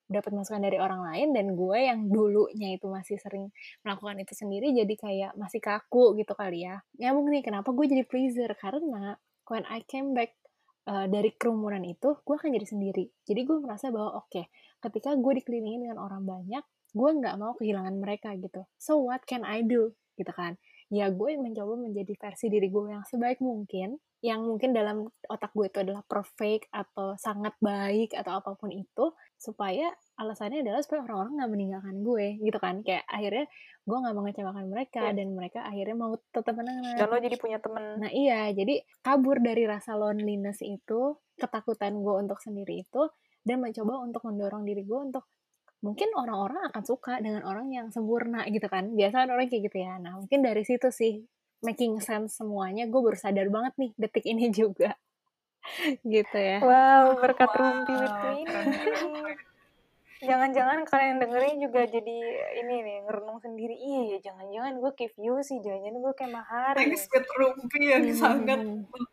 [0.07, 3.51] dapat masukan dari orang lain dan gue yang dulunya itu masih sering
[3.83, 6.83] melakukan itu sendiri jadi kayak masih kaku gitu kali ya.
[6.99, 8.55] Nyambung nih kenapa gue jadi pleaser?
[8.55, 9.19] Karena
[9.51, 10.39] when I came back
[10.87, 13.05] uh, dari kerumunan itu gue akan jadi sendiri.
[13.27, 14.45] Jadi gue merasa bahwa oke okay,
[14.79, 16.63] ketika gue dikelilingi dengan orang banyak
[16.97, 18.65] gue nggak mau kehilangan mereka gitu.
[18.79, 19.93] So what can I do?
[20.15, 20.57] Gitu kan.
[20.89, 25.69] Ya gue mencoba menjadi versi diri gue yang sebaik mungkin yang mungkin dalam otak gue
[25.69, 31.33] itu adalah perfect atau sangat baik atau apa pun itu supaya alasannya adalah supaya orang-orang
[31.37, 32.81] nggak meninggalkan gue gitu kan.
[32.81, 33.45] Kayak akhirnya
[33.85, 35.15] gue nggak mengecewakan mereka yeah.
[35.15, 36.81] dan mereka akhirnya mau tetap menang.
[36.97, 37.85] Dan lo jadi punya temen.
[38.01, 38.75] Nah iya jadi
[39.05, 43.03] kabur dari rasa loneliness itu ketakutan gue untuk sendiri itu
[43.45, 45.29] dan mencoba untuk mendorong diri gue untuk
[45.85, 48.97] mungkin orang-orang akan suka dengan orang yang sempurna gitu kan.
[48.97, 50.01] Biasa orang kayak gitu ya.
[50.01, 51.21] Nah mungkin dari situ sih
[51.65, 54.97] making sense semuanya gue baru sadar banget nih detik ini juga.
[56.07, 56.63] Gitu ya.
[56.63, 57.59] Wow berkat wow.
[57.59, 58.45] rumpi ini.
[60.17, 62.17] jangan-jangan kalian dengerin juga jadi
[62.65, 63.77] ini nih ngerenung sendiri.
[63.77, 68.05] Iya ya jangan-jangan gue kayak view sih jangan-jangan gue kayak mahar thanks with Rumpi yang
[68.07, 68.61] Hmm, sangat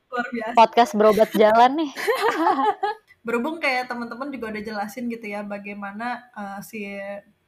[0.07, 0.55] luar biasa.
[0.55, 1.91] Podcast berobat jalan nih.
[3.25, 6.83] berhubung kayak teman-teman juga udah jelasin gitu ya bagaimana uh, si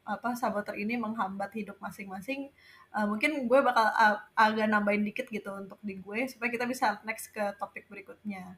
[0.06, 2.54] apa saboter ini menghambat hidup masing-masing
[2.96, 7.01] uh, mungkin gue bakal uh, agak nambahin dikit gitu untuk di gue supaya kita bisa
[7.03, 8.56] next ke topik berikutnya.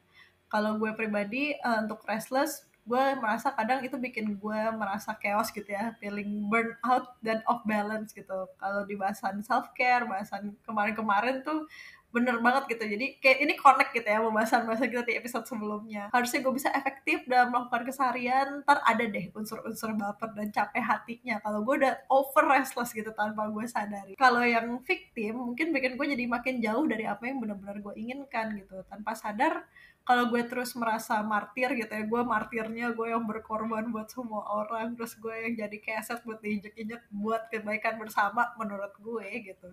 [0.48, 5.68] Kalau gue pribadi uh, untuk restless gue merasa kadang itu bikin gue merasa chaos gitu
[5.68, 8.48] ya feeling burn out dan off balance gitu.
[8.56, 11.68] Kalau di bahasan self care bahasan kemarin-kemarin tuh
[12.08, 12.84] bener banget gitu.
[12.88, 16.08] Jadi kayak ini connect gitu ya pembahasan-pembahasan kita di episode sebelumnya.
[16.08, 21.36] Harusnya gue bisa efektif dalam melakukan keseharian ntar ada deh unsur-unsur baper dan capek hatinya.
[21.44, 24.16] Kalau gue udah over restless gitu tanpa gue sadari.
[24.16, 28.56] Kalau yang victim mungkin bikin gue jadi makin jauh dari apa yang benar-benar gue inginkan
[28.56, 28.80] gitu.
[28.88, 29.68] Tanpa sadar
[30.08, 34.96] kalau gue terus merasa martir gitu ya gue martirnya gue yang berkorban buat semua orang
[34.96, 39.68] terus gue yang jadi keset buat diinjek-injek buat kebaikan bersama menurut gue gitu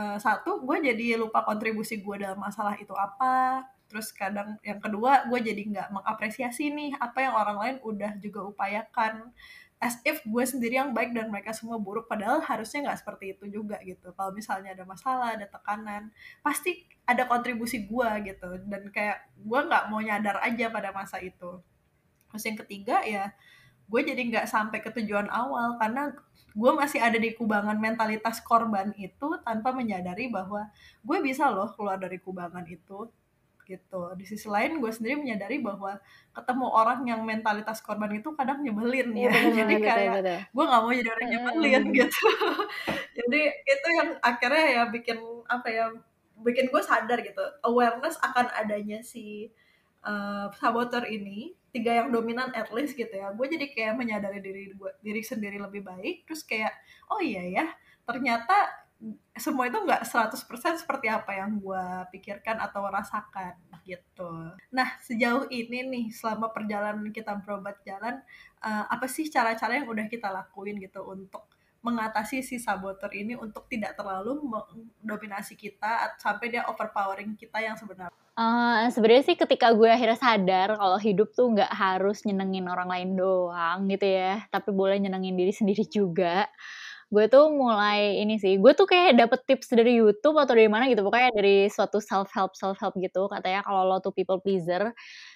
[0.00, 3.68] Uh, satu gue jadi lupa kontribusi gue dalam masalah itu apa.
[3.84, 8.48] Terus kadang yang kedua gue jadi nggak mengapresiasi nih apa yang orang lain udah juga
[8.48, 9.28] upayakan.
[9.76, 13.60] As if gue sendiri yang baik dan mereka semua buruk padahal harusnya nggak seperti itu
[13.60, 14.08] juga gitu.
[14.16, 16.08] Kalau misalnya ada masalah ada tekanan
[16.40, 18.56] pasti ada kontribusi gue gitu.
[18.64, 21.60] Dan kayak gue nggak mau nyadar aja pada masa itu.
[22.32, 23.36] Terus yang ketiga ya
[23.90, 26.14] gue jadi nggak sampai ke tujuan awal karena
[26.54, 30.70] gue masih ada di kubangan mentalitas korban itu tanpa menyadari bahwa
[31.02, 33.10] gue bisa loh keluar dari kubangan itu
[33.70, 34.02] gitu.
[34.18, 35.94] Di sisi lain gue sendiri menyadari bahwa
[36.34, 39.30] ketemu orang yang mentalitas korban itu kadang nyebelin ya.
[39.30, 40.14] Iya, bener jadi kayak
[40.50, 41.94] gue nggak mau jadi orang yang nyebelin Mm.
[42.02, 42.26] gitu.
[43.14, 45.86] Jadi itu yang akhirnya ya bikin apa ya
[46.40, 49.52] bikin gue sadar gitu awareness akan adanya si
[50.02, 54.74] uh, saboteur ini tiga yang dominan at least gitu ya gue jadi kayak menyadari diri
[54.74, 56.74] gue diri sendiri lebih baik terus kayak
[57.10, 57.66] oh iya ya
[58.02, 58.80] ternyata
[59.32, 63.56] semua itu nggak 100% seperti apa yang gue pikirkan atau rasakan
[63.88, 64.52] gitu.
[64.68, 68.20] Nah sejauh ini nih selama perjalanan kita berobat jalan
[68.60, 71.48] uh, apa sih cara-cara yang udah kita lakuin gitu untuk
[71.80, 78.12] mengatasi si saboteur ini untuk tidak terlalu mendominasi kita sampai dia overpowering kita yang sebenarnya.
[78.40, 83.10] Uh, sebenarnya sih ketika gue akhirnya sadar kalau hidup tuh nggak harus nyenengin orang lain
[83.12, 86.48] doang gitu ya, tapi boleh nyenengin diri sendiri juga.
[87.12, 90.88] Gue tuh mulai ini sih, gue tuh kayak dapet tips dari YouTube atau dari mana
[90.88, 93.28] gitu, pokoknya dari suatu self help self help gitu.
[93.28, 94.94] Katanya kalau lo tuh people pleaser,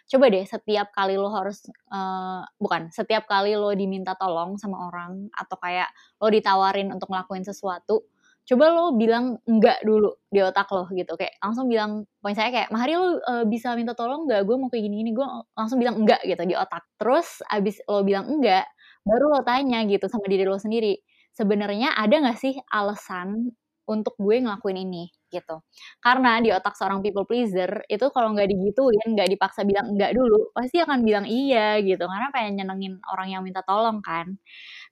[0.08, 1.60] coba deh setiap kali lo harus
[1.92, 5.92] uh, bukan setiap kali lo diminta tolong sama orang atau kayak
[6.22, 8.06] lo ditawarin untuk ngelakuin sesuatu,
[8.44, 11.16] coba lo bilang enggak dulu di otak lo gitu.
[11.16, 14.44] Kayak langsung bilang poin saya kayak Mahari lo uh, bisa minta tolong enggak?
[14.44, 15.26] Gue mau kayak gini gini gue
[15.56, 16.84] langsung bilang enggak gitu di otak.
[17.00, 18.68] Terus abis lo bilang enggak
[19.04, 20.96] baru lo tanya gitu sama diri lo sendiri
[21.34, 23.52] sebenarnya ada nggak sih alasan
[23.84, 25.10] untuk gue ngelakuin ini?
[25.28, 25.56] Gitu.
[25.98, 30.54] Karena di otak seorang people pleaser itu kalau nggak digituin nggak dipaksa bilang enggak dulu
[30.56, 32.04] pasti akan bilang iya gitu.
[32.06, 34.38] Karena pengen nyenengin orang yang minta tolong kan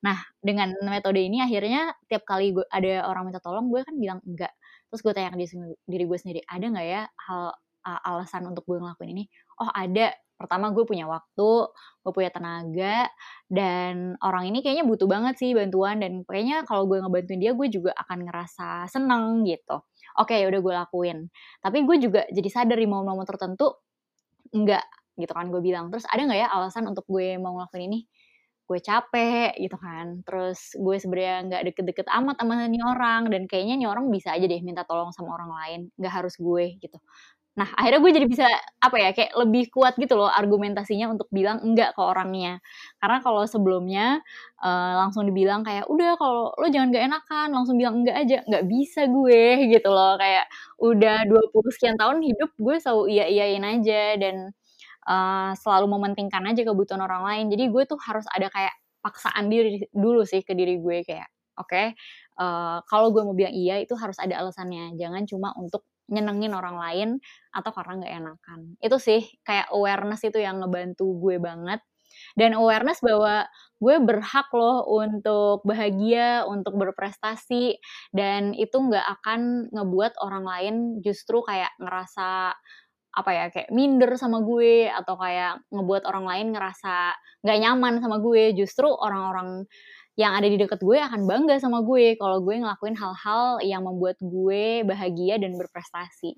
[0.03, 4.19] Nah, dengan metode ini akhirnya tiap kali gue ada orang minta tolong, gue kan bilang
[4.27, 4.51] enggak.
[4.91, 5.39] Terus gue tanya ke
[5.87, 7.55] diri, gue sendiri, ada nggak ya hal
[8.07, 9.25] alasan untuk gue ngelakuin ini?
[9.63, 10.11] Oh ada.
[10.43, 11.51] Pertama gue punya waktu,
[12.03, 13.07] gue punya tenaga,
[13.47, 17.71] dan orang ini kayaknya butuh banget sih bantuan, dan kayaknya kalau gue ngebantuin dia, gue
[17.71, 19.79] juga akan ngerasa seneng gitu.
[20.19, 21.19] Oke, ya udah gue lakuin.
[21.63, 23.71] Tapi gue juga jadi sadar di momen-momen tertentu,
[24.57, 24.85] enggak
[25.21, 25.89] gitu kan gue bilang.
[25.93, 28.01] Terus ada nggak ya alasan untuk gue mau ngelakuin ini?
[28.73, 30.25] Gue capek gitu kan.
[30.25, 34.47] Terus gue sebenarnya nggak deket-deket amat sama nih orang dan kayaknya nih orang bisa aja
[34.49, 35.81] deh minta tolong sama orang lain.
[36.01, 36.97] Nggak harus gue gitu.
[37.53, 38.47] Nah akhirnya gue jadi bisa
[38.81, 42.65] apa ya kayak lebih kuat gitu loh argumentasinya untuk bilang enggak ke orangnya.
[42.97, 44.25] Karena kalau sebelumnya
[44.65, 48.65] uh, langsung dibilang kayak udah kalau lo jangan gak enakan langsung bilang enggak aja nggak
[48.73, 50.17] bisa gue gitu loh.
[50.17, 50.49] Kayak
[50.81, 54.37] udah 20 sekian tahun hidup gue selalu iya iyain aja dan
[55.07, 57.45] uh, selalu mementingkan aja kebutuhan orang lain.
[57.53, 61.29] Jadi gue tuh harus ada kayak paksaan diri dulu sih ke diri gue kayak,
[61.59, 61.87] oke, okay,
[62.39, 64.95] uh, kalau gue mau bilang iya itu harus ada alasannya.
[64.99, 67.09] Jangan cuma untuk nyenengin orang lain
[67.55, 68.61] atau karena nggak enakan.
[68.79, 71.81] Itu sih kayak awareness itu yang ngebantu gue banget.
[72.37, 73.49] Dan awareness bahwa
[73.81, 77.81] gue berhak loh untuk bahagia, untuk berprestasi,
[78.13, 82.53] dan itu nggak akan ngebuat orang lain justru kayak ngerasa
[83.13, 87.13] apa ya kayak minder sama gue atau kayak ngebuat orang lain ngerasa
[87.45, 89.69] nggak nyaman sama gue justru orang-orang
[90.17, 94.21] yang ada di dekat gue akan bangga sama gue kalau gue ngelakuin hal-hal yang membuat
[94.21, 96.37] gue bahagia dan berprestasi.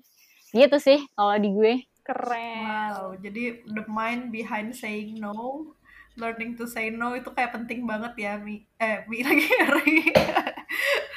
[0.55, 1.73] Gitu sih kalau di gue.
[2.05, 2.63] Keren.
[2.63, 5.73] Wow jadi the mind behind saying no
[6.15, 8.63] learning to say no itu kayak penting banget ya Mi.
[8.79, 9.51] Eh Mi lagi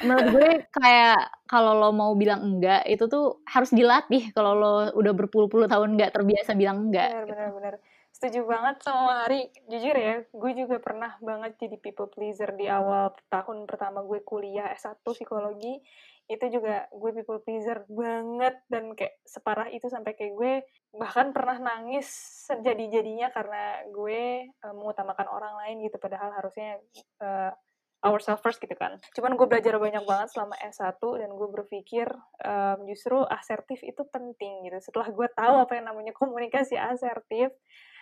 [0.05, 1.19] menurut gue kayak
[1.49, 6.13] kalau lo mau bilang enggak itu tuh harus dilatih kalau lo udah berpuluh-puluh tahun nggak
[6.15, 7.75] terbiasa bilang enggak benar benar benar.
[8.19, 13.15] Setuju banget sama Hari jujur ya gue juga pernah banget jadi people pleaser di awal
[13.31, 15.79] tahun pertama gue kuliah S1 psikologi.
[16.27, 20.53] Itu juga gue people pleaser banget dan kayak separah itu sampai kayak gue
[20.99, 22.11] bahkan pernah nangis
[22.49, 25.95] sejadi-jadinya karena gue uh, mengutamakan orang lain gitu.
[25.95, 26.75] Padahal harusnya
[27.23, 27.55] uh,
[27.99, 28.95] ourselves first gitu kan.
[29.11, 32.07] Cuman gue belajar banyak banget selama S1 dan gue berpikir
[32.47, 34.77] um, justru asertif itu penting gitu.
[34.79, 37.51] Setelah gue tahu apa yang namanya komunikasi asertif,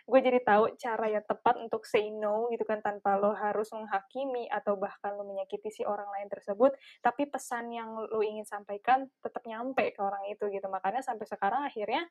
[0.07, 4.47] gue jadi tahu cara yang tepat untuk say no gitu kan tanpa lo harus menghakimi
[4.47, 6.71] atau bahkan lo menyakiti si orang lain tersebut
[7.03, 11.59] tapi pesan yang lo ingin sampaikan tetap nyampe ke orang itu gitu makanya sampai sekarang
[11.67, 12.07] akhirnya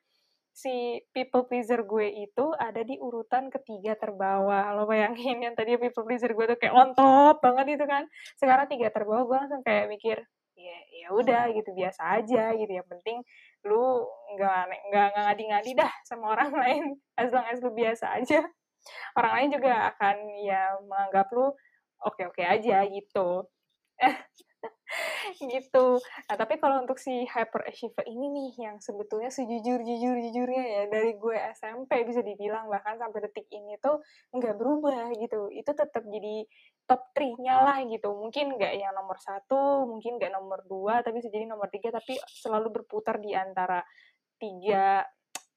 [0.57, 4.73] si people pleaser gue itu ada di urutan ketiga terbawah.
[4.73, 8.09] Lo bayangin yang tadi people pleaser gue tuh kayak on top banget itu kan.
[8.41, 10.17] Sekarang tiga terbawah gue langsung kayak mikir
[10.57, 12.71] ya ya udah gitu biasa aja gitu.
[12.73, 13.17] Yang penting
[13.69, 14.01] lu
[14.33, 16.83] nggak nggak ngadi-ngadi dah sama orang lain
[17.21, 18.41] as long as lu biasa aja.
[19.13, 21.53] Orang lain juga akan ya menganggap lu
[22.01, 23.45] oke-oke aja gitu
[25.53, 25.99] gitu.
[25.99, 31.37] Nah, tapi kalau untuk si hyper achiever ini nih yang sebetulnya sejujur-jujur-jujurnya ya dari gue
[31.55, 33.99] SMP bisa dibilang bahkan sampai detik ini tuh
[34.31, 35.51] nggak berubah gitu.
[35.51, 36.47] Itu tetap jadi
[36.87, 38.15] top 3-nya lah gitu.
[38.15, 42.15] Mungkin nggak yang nomor satu, mungkin nggak nomor dua, tapi bisa jadi nomor tiga, tapi
[42.31, 43.83] selalu berputar di antara
[44.39, 45.03] tiga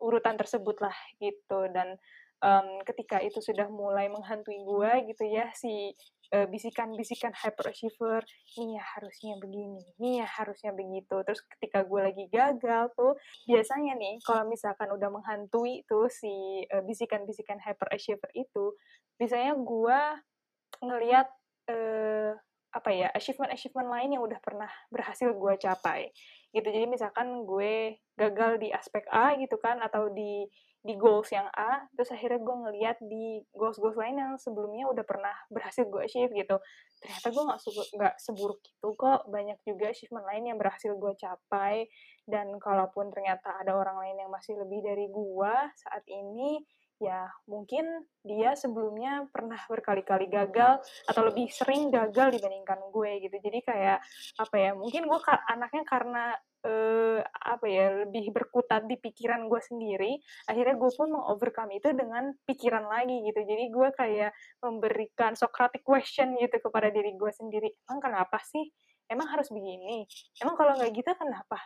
[0.02, 1.70] urutan tersebut lah gitu.
[1.70, 1.94] Dan
[2.42, 5.94] um, ketika itu sudah mulai menghantui gue gitu ya si
[6.34, 8.22] uh, bisikan-bisikan hyperachiever
[8.58, 11.16] nih ya harusnya begini nih ya harusnya begitu.
[11.26, 16.82] Terus ketika gue lagi gagal tuh biasanya nih kalau misalkan udah menghantui tuh si uh,
[16.86, 18.74] bisikan-bisikan hyperachiever itu
[19.18, 20.00] biasanya gue
[20.80, 21.28] ngelihat
[21.68, 22.32] uh,
[22.70, 26.14] apa ya achievement achievement lain yang udah pernah berhasil gue capai
[26.51, 30.46] gitu jadi misalkan gue gagal di aspek A gitu kan atau di
[30.80, 35.36] di goals yang A, terus akhirnya gue ngeliat di goals-goals lain yang sebelumnya udah pernah
[35.53, 36.57] berhasil gue achieve gitu.
[37.05, 37.61] Ternyata gue nggak
[38.01, 41.84] nggak seburuk itu kok, banyak juga achievement lain yang berhasil gue capai.
[42.24, 46.64] Dan kalaupun ternyata ada orang lain yang masih lebih dari gue saat ini,
[47.01, 53.36] ya mungkin dia sebelumnya pernah berkali-kali gagal atau lebih sering gagal dibandingkan gue gitu.
[53.40, 53.98] Jadi kayak
[54.36, 54.70] apa ya?
[54.76, 56.24] Mungkin gue anaknya karena
[56.68, 62.36] uh, apa ya lebih berkutat di pikiran gue sendiri akhirnya gue pun mengovercome itu dengan
[62.44, 63.40] pikiran lagi gitu.
[63.48, 64.30] Jadi gue kayak
[64.61, 67.72] memberikan Socratic question gitu kepada diri gue sendiri.
[67.88, 68.68] Emang kenapa sih?
[69.09, 70.05] Emang harus begini?
[70.38, 71.59] Emang kalau nggak gitu kenapa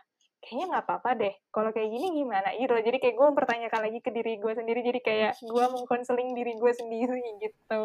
[0.46, 4.10] kayaknya nggak apa-apa deh kalau kayak gini gimana gitu jadi kayak gue mempertanyakan lagi ke
[4.16, 7.82] diri gue sendiri jadi kayak gue mengkonseling diri gue sendiri gitu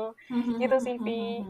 [0.62, 1.46] gitu sih Vi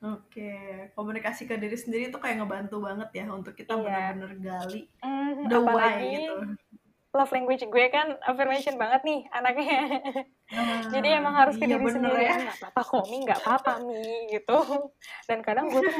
[0.00, 0.48] Oke,
[0.96, 3.80] komunikasi ke diri sendiri itu kayak ngebantu banget ya untuk kita Iya.
[3.84, 6.32] benar-benar gali Mhm, the why apalagi gitu.
[7.16, 9.78] love language gue kan affirmation banget nih anaknya.
[10.94, 12.34] Jadi emang harus ke iya diri bener sendiri, ya.
[12.34, 14.58] "Ah, nggak apa-apa kok Mi, nggak apa-apa Mi," gitu.
[15.28, 15.94] Dan kadang gue tuh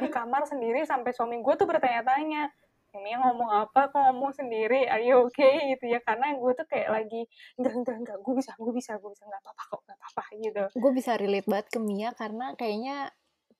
[0.00, 2.48] di kamar sendiri sampai suami gue tuh bertanya-tanya,
[2.90, 5.98] "Ini ngomong apa kok ngomong sendiri, are you okay?" gitu ya.
[6.02, 7.22] Karena gue tuh kayak lagi,
[7.58, 10.62] "Enggak enggak enggak, gue bisa gue bisa gue bisa, nggak apa-apa kok, nggak apa-apa," gitu.
[10.78, 13.10] Gue bisa relate banget ke Mia karena kayaknya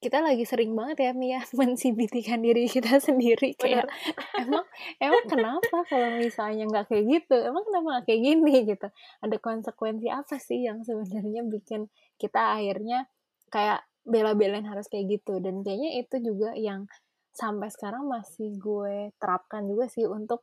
[0.00, 3.84] kita lagi sering banget ya Mia mensibitikan diri kita sendiri kayak
[4.42, 4.64] emang
[4.96, 8.88] emang kenapa kalau misalnya nggak kayak gitu emang kenapa nggak kayak gini gitu
[9.20, 13.12] ada konsekuensi apa sih yang sebenarnya bikin kita akhirnya
[13.52, 16.88] kayak bela-belain harus kayak gitu dan kayaknya itu juga yang
[17.30, 20.42] sampai sekarang masih gue terapkan juga sih untuk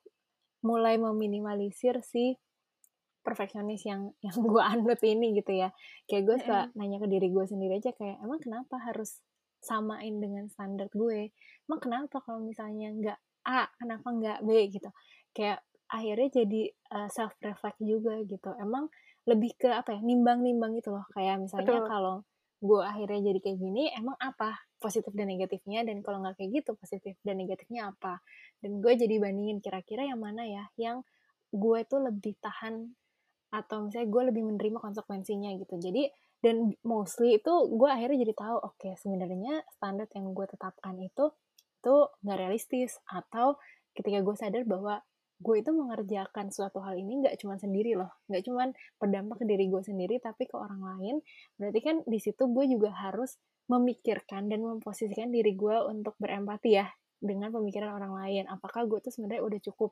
[0.64, 2.34] mulai meminimalisir si
[3.22, 5.70] perfeksionis yang yang gue anut ini gitu ya.
[6.08, 9.20] Kayak gue suka nanya ke diri gue sendiri aja kayak emang kenapa harus
[9.60, 11.36] samain dengan standar gue?
[11.68, 14.50] Emang kenapa kalau misalnya nggak A kenapa nggak B?
[14.72, 14.90] gitu.
[15.36, 16.62] Kayak akhirnya jadi
[16.96, 18.52] uh, self reflect juga gitu.
[18.60, 18.88] Emang
[19.28, 21.04] lebih ke apa ya nimbang-nimbang gitu loh.
[21.12, 22.24] Kayak misalnya kalau
[22.58, 26.72] gue akhirnya jadi kayak gini emang apa positif dan negatifnya dan kalau nggak kayak gitu
[26.78, 28.22] positif dan negatifnya apa?
[28.62, 31.02] Dan gue jadi bandingin kira-kira yang mana ya yang
[31.54, 32.94] gue tuh lebih tahan
[33.48, 35.76] atau misalnya gue lebih menerima konsekuensinya gitu.
[35.82, 40.96] Jadi dan mostly itu gue akhirnya jadi tahu oke okay, sebenarnya standar yang gue tetapkan
[41.02, 41.34] itu
[41.82, 43.02] itu nggak realistis.
[43.10, 43.58] Atau
[43.98, 45.02] ketika gue sadar bahwa
[45.38, 49.70] gue itu mengerjakan suatu hal ini nggak cuma sendiri loh nggak cuma berdampak ke diri
[49.70, 51.16] gue sendiri tapi ke orang lain
[51.62, 56.88] berarti kan di situ gue juga harus memikirkan dan memposisikan diri gue untuk berempati ya
[57.18, 59.92] dengan pemikiran orang lain apakah gue tuh sebenarnya udah cukup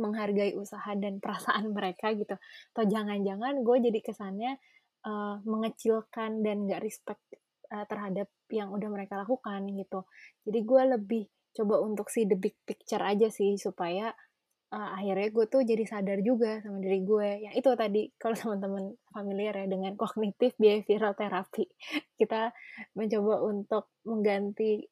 [0.00, 2.34] menghargai usaha dan perasaan mereka gitu
[2.74, 4.52] atau jangan-jangan gue jadi kesannya
[5.06, 7.22] uh, mengecilkan dan gak respect
[7.72, 10.04] uh, terhadap yang udah mereka lakukan gitu.
[10.46, 14.14] Jadi gue lebih coba untuk si the big picture aja sih supaya
[14.70, 17.50] uh, akhirnya gue tuh jadi sadar juga sama diri gue.
[17.50, 21.66] Yang itu tadi kalau teman-teman familiar ya dengan kognitif behavioral therapy.
[22.20, 22.54] Kita
[22.94, 24.86] mencoba untuk mengganti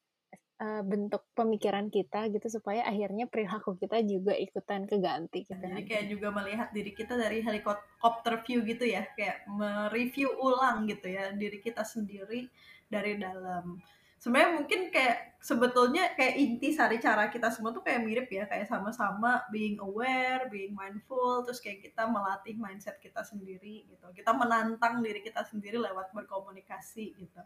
[0.59, 5.55] uh, bentuk pemikiran kita gitu supaya akhirnya perilaku kita juga ikutan keganti gitu.
[5.55, 11.07] Jadi kayak juga melihat diri kita dari helikopter view gitu ya, kayak mereview ulang gitu
[11.09, 12.51] ya diri kita sendiri
[12.89, 13.79] dari dalam
[14.19, 18.67] sebenarnya mungkin kayak sebetulnya kayak inti sari cara kita semua tuh kayak mirip ya kayak
[18.67, 24.07] sama-sama being aware, being mindful, terus kayak kita melatih mindset kita sendiri gitu.
[24.11, 27.43] Kita menantang diri kita sendiri lewat berkomunikasi gitu.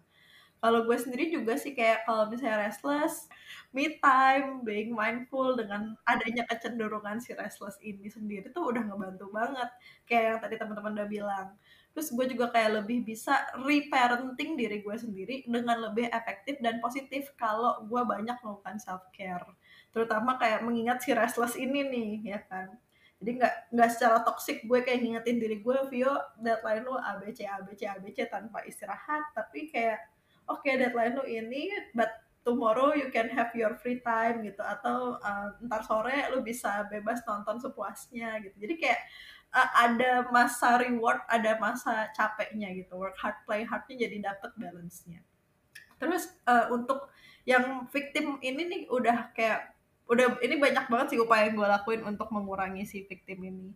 [0.62, 3.27] Kalau gue sendiri juga sih kayak kalau misalnya restless,
[3.75, 9.68] me time, being mindful dengan adanya kecenderungan si restless ini sendiri tuh udah ngebantu banget.
[10.07, 11.47] Kayak yang tadi teman-teman udah bilang
[11.93, 17.36] terus gue juga kayak lebih bisa reparenting diri gue sendiri dengan lebih efektif dan positif
[17.36, 19.45] kalau gue banyak melakukan self care
[19.93, 22.72] terutama kayak mengingat si restless ini nih ya kan?
[23.22, 26.11] Jadi nggak nggak secara toxic gue kayak ngingetin diri gue Vio
[26.43, 29.30] deadline lu ABC ABC ABC tanpa istirahat.
[29.36, 30.01] Tapi kayak
[30.51, 32.11] oke okay, deadline lu ini but
[32.43, 34.59] tomorrow you can have your free time gitu.
[34.64, 38.57] Atau uh, ntar sore lu bisa bebas nonton sepuasnya gitu.
[38.59, 39.01] Jadi kayak
[39.53, 42.96] ada masa reward, ada masa capeknya gitu.
[42.96, 45.20] Work hard, play hardnya jadi dapet balance-nya.
[46.00, 47.12] Terus uh, untuk
[47.44, 49.76] yang victim ini nih udah kayak
[50.09, 53.68] udah ini banyak banget sih upaya yang gue lakuin untuk mengurangi si victim ini.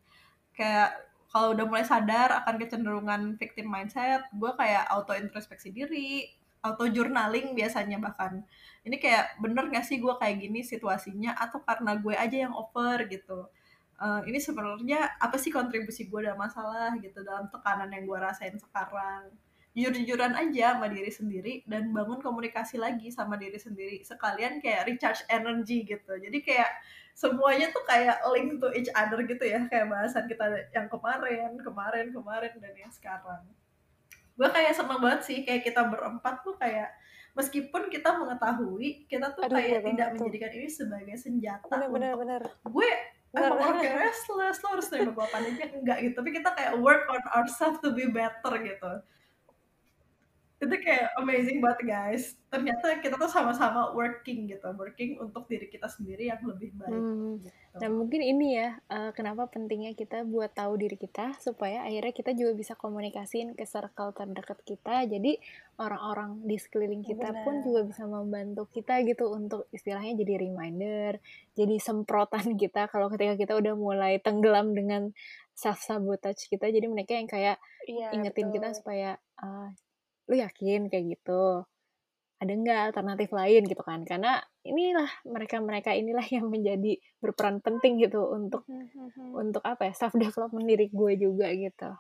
[0.56, 0.96] Kayak
[1.28, 6.32] kalau udah mulai sadar akan kecenderungan victim mindset, gue kayak auto introspeksi diri,
[6.64, 8.40] auto journaling biasanya bahkan.
[8.80, 13.04] Ini kayak bener gak sih gue kayak gini situasinya atau karena gue aja yang over
[13.12, 13.52] gitu
[14.01, 18.57] uh, ini sebenarnya apa sih kontribusi gue dalam masalah gitu dalam tekanan yang gue rasain
[18.57, 19.32] sekarang.
[19.76, 24.01] Jujur-jujuran aja sama diri sendiri dan bangun komunikasi lagi sama diri sendiri.
[24.01, 26.16] Sekalian kayak recharge energy gitu.
[26.16, 26.72] Jadi kayak
[27.12, 29.68] semuanya tuh kayak link to each other gitu ya.
[29.68, 33.44] Kayak bahasan kita yang kemarin kemarin kemarin dan yang sekarang.
[34.32, 36.88] Gue kayak seneng banget sih kayak kita berempat tuh kayak
[37.36, 42.42] meskipun kita mengetahui kita tuh Aduh, kayak tidak menjadikan ini sebagai senjata bener, bener, bener.
[42.64, 42.90] gue
[43.34, 44.62] emang orang kayak restless.
[44.62, 46.14] Lo harus terima gue aja enggak gitu.
[46.20, 48.92] Tapi kita kayak work on ourselves to be better gitu
[50.57, 55.84] itu kayak amazing banget guys ternyata kita tuh sama-sama working gitu working untuk diri kita
[55.84, 57.44] sendiri yang lebih baik hmm.
[57.44, 57.76] gitu.
[57.76, 62.32] nah mungkin ini ya uh, kenapa pentingnya kita buat tahu diri kita supaya akhirnya kita
[62.32, 65.36] juga bisa komunikasiin ke circle terdekat kita jadi
[65.76, 67.44] orang-orang di sekeliling kita Bener.
[67.44, 71.20] pun juga bisa membantu kita gitu untuk istilahnya jadi reminder
[71.52, 75.12] jadi semprotan kita kalau ketika kita udah mulai tenggelam dengan
[75.52, 78.54] self sabotage kita jadi mereka yang kayak iya, ingetin betul.
[78.61, 79.68] kita supaya uh,
[80.26, 80.90] lu yakin?
[80.90, 81.64] kayak gitu.
[82.36, 84.04] Ada nggak alternatif lain gitu kan?
[84.04, 89.32] Karena inilah mereka mereka inilah yang menjadi berperan penting gitu untuk mm-hmm.
[89.32, 91.90] untuk apa ya self development diri gue juga gitu.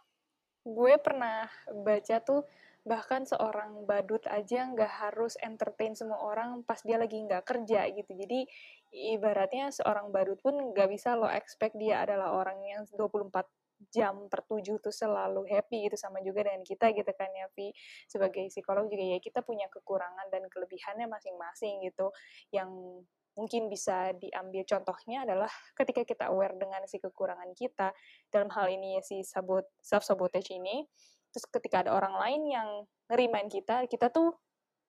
[0.66, 2.42] Gue pernah baca tuh
[2.86, 8.14] bahkan seorang badut aja nggak harus entertain semua orang pas dia lagi nggak kerja gitu.
[8.14, 8.46] Jadi
[8.94, 13.42] ibaratnya seorang badut pun nggak bisa lo expect dia adalah orang yang 24
[13.92, 17.72] jam per tujuh tuh selalu happy itu sama juga dengan kita gitu kan ya Vi.
[18.08, 22.10] Sebagai psikolog juga ya kita punya kekurangan dan kelebihannya masing-masing gitu.
[22.52, 22.70] Yang
[23.36, 27.92] mungkin bisa diambil contohnya adalah ketika kita aware dengan si kekurangan kita
[28.32, 30.88] dalam hal ini ya si sabot self sabotage ini
[31.36, 32.68] terus ketika ada orang lain yang
[33.12, 34.32] ngerimain kita kita tuh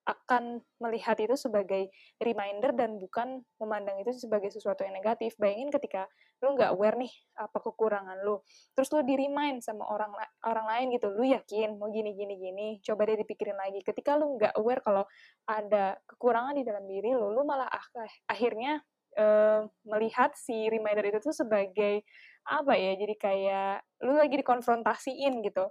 [0.08, 1.92] akan melihat itu sebagai
[2.24, 5.36] reminder dan bukan memandang itu sebagai sesuatu yang negatif.
[5.36, 6.08] Bayangin ketika
[6.40, 8.40] lu nggak aware nih apa kekurangan lu,
[8.72, 10.16] terus lu di remind sama orang
[10.48, 13.84] orang lain gitu, lu yakin mau gini gini gini, coba deh dipikirin lagi.
[13.84, 15.04] Ketika lu nggak aware kalau
[15.44, 17.86] ada kekurangan di dalam diri lu, lu malah ah,
[18.32, 18.80] akhirnya
[19.20, 22.08] uh, melihat si reminder itu tuh sebagai
[22.48, 22.96] apa ya?
[22.96, 25.68] Jadi kayak lu lagi dikonfrontasiin gitu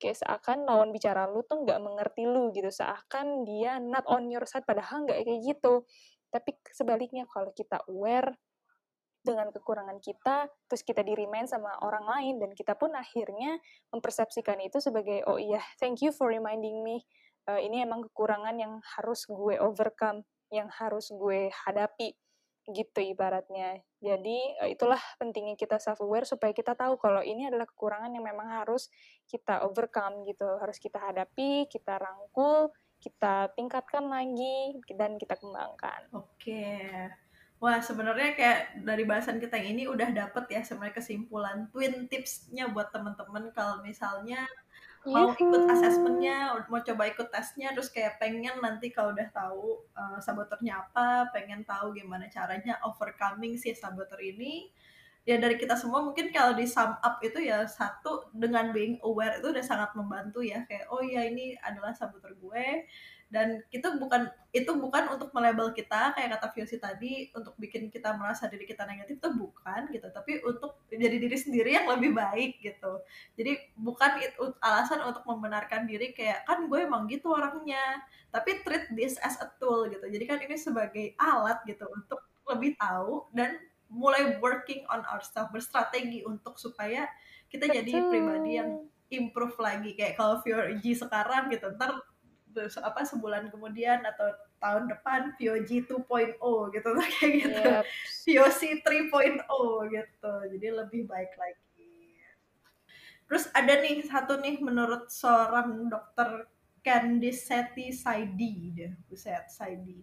[0.00, 4.48] kayak seakan lawan bicara lu tuh nggak mengerti lu gitu seakan dia not on your
[4.48, 5.84] side padahal nggak kayak gitu.
[6.32, 8.32] Tapi sebaliknya kalau kita aware
[9.20, 13.60] dengan kekurangan kita terus kita di remind sama orang lain dan kita pun akhirnya
[13.92, 17.04] mempersepsikan itu sebagai oh iya thank you for reminding me.
[17.44, 22.16] Uh, ini emang kekurangan yang harus gue overcome yang harus gue hadapi
[22.72, 23.82] gitu ibaratnya.
[24.00, 28.24] Jadi eh, itulah pentingnya kita self aware supaya kita tahu kalau ini adalah kekurangan yang
[28.24, 28.88] memang harus
[29.28, 36.08] kita overcome gitu, harus kita hadapi, kita rangkul, kita tingkatkan lagi dan kita kembangkan.
[36.12, 36.88] Oke.
[37.60, 42.72] Wah, sebenarnya kayak dari bahasan kita yang ini udah dapet ya sebenarnya kesimpulan twin tipsnya
[42.72, 44.48] buat teman-teman kalau misalnya
[45.08, 50.20] mau ikut asesmennya mau coba ikut tesnya terus kayak pengen nanti kalau udah tahu uh,
[50.20, 54.68] saboternya apa pengen tahu gimana caranya overcoming si saboter ini.
[55.28, 59.36] Ya dari kita semua mungkin kalau di sum up itu ya satu dengan being aware
[59.40, 60.68] itu udah sangat membantu ya.
[60.68, 62.84] Kayak oh ya ini adalah saboter gue
[63.30, 68.10] dan itu bukan itu bukan untuk melabel kita kayak kata Fiosi tadi untuk bikin kita
[68.18, 70.10] merasa diri kita negatif itu bukan gitu.
[70.10, 72.98] Tapi untuk jadi diri sendiri yang lebih baik gitu.
[73.38, 78.02] Jadi bukan itu alasan untuk membenarkan diri kayak kan gue emang gitu orangnya.
[78.34, 80.02] Tapi treat this as a tool gitu.
[80.02, 82.18] Jadi kan ini sebagai alat gitu untuk
[82.50, 87.06] lebih tahu dan mulai working on ourselves berstrategi untuk supaya
[87.46, 89.94] kita jadi pribadi yang improve lagi.
[89.94, 91.94] Kayak kalau Fiorgi sekarang gitu ntar
[92.82, 94.30] apa sebulan kemudian atau
[94.60, 96.36] tahun depan VOG 2.0
[96.74, 97.60] gitu kayak gitu.
[97.60, 97.84] Yep.
[98.28, 100.34] VOC 3.0 gitu.
[100.56, 101.60] Jadi lebih baik lagi.
[103.30, 106.50] Terus ada nih satu nih menurut seorang dokter
[106.82, 110.02] Candice Seti Saidi deh buset Saidi.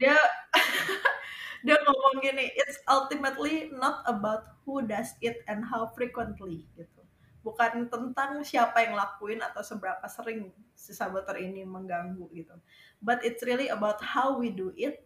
[0.00, 0.16] Dia
[1.66, 6.99] dia ngomong gini it's ultimately not about who does it and how frequently gitu
[7.40, 12.56] bukan tentang siapa yang lakuin atau seberapa sering si saboteur ini mengganggu gitu.
[13.00, 15.04] But it's really about how we do it.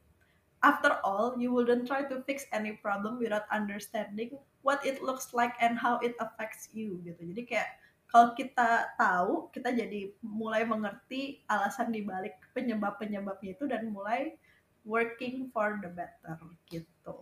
[0.64, 5.54] After all you wouldn't try to fix any problem without understanding what it looks like
[5.60, 7.20] and how it affects you gitu.
[7.20, 7.68] Jadi kayak
[8.08, 14.38] kalau kita tahu kita jadi mulai mengerti alasan dibalik penyebab-penyebabnya itu dan mulai
[14.86, 16.38] working for the better
[16.70, 17.18] gitu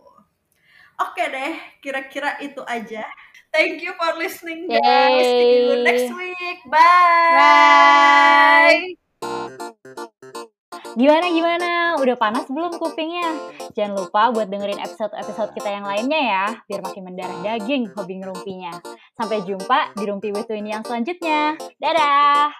[1.01, 3.05] Oke deh, kira-kira itu aja.
[3.53, 4.81] Thank you for listening guys.
[4.81, 5.21] Yay.
[5.21, 6.59] See you next week.
[6.69, 7.37] Bye.
[7.37, 8.81] Bye.
[10.93, 11.69] Gimana gimana?
[11.97, 13.25] Udah panas belum kupingnya?
[13.73, 18.77] Jangan lupa buat dengerin episode-episode kita yang lainnya ya, biar makin mendarah daging hobi ngerumpinya.
[19.17, 21.57] Sampai jumpa di Rumpi With yang selanjutnya.
[21.81, 22.53] Dadah!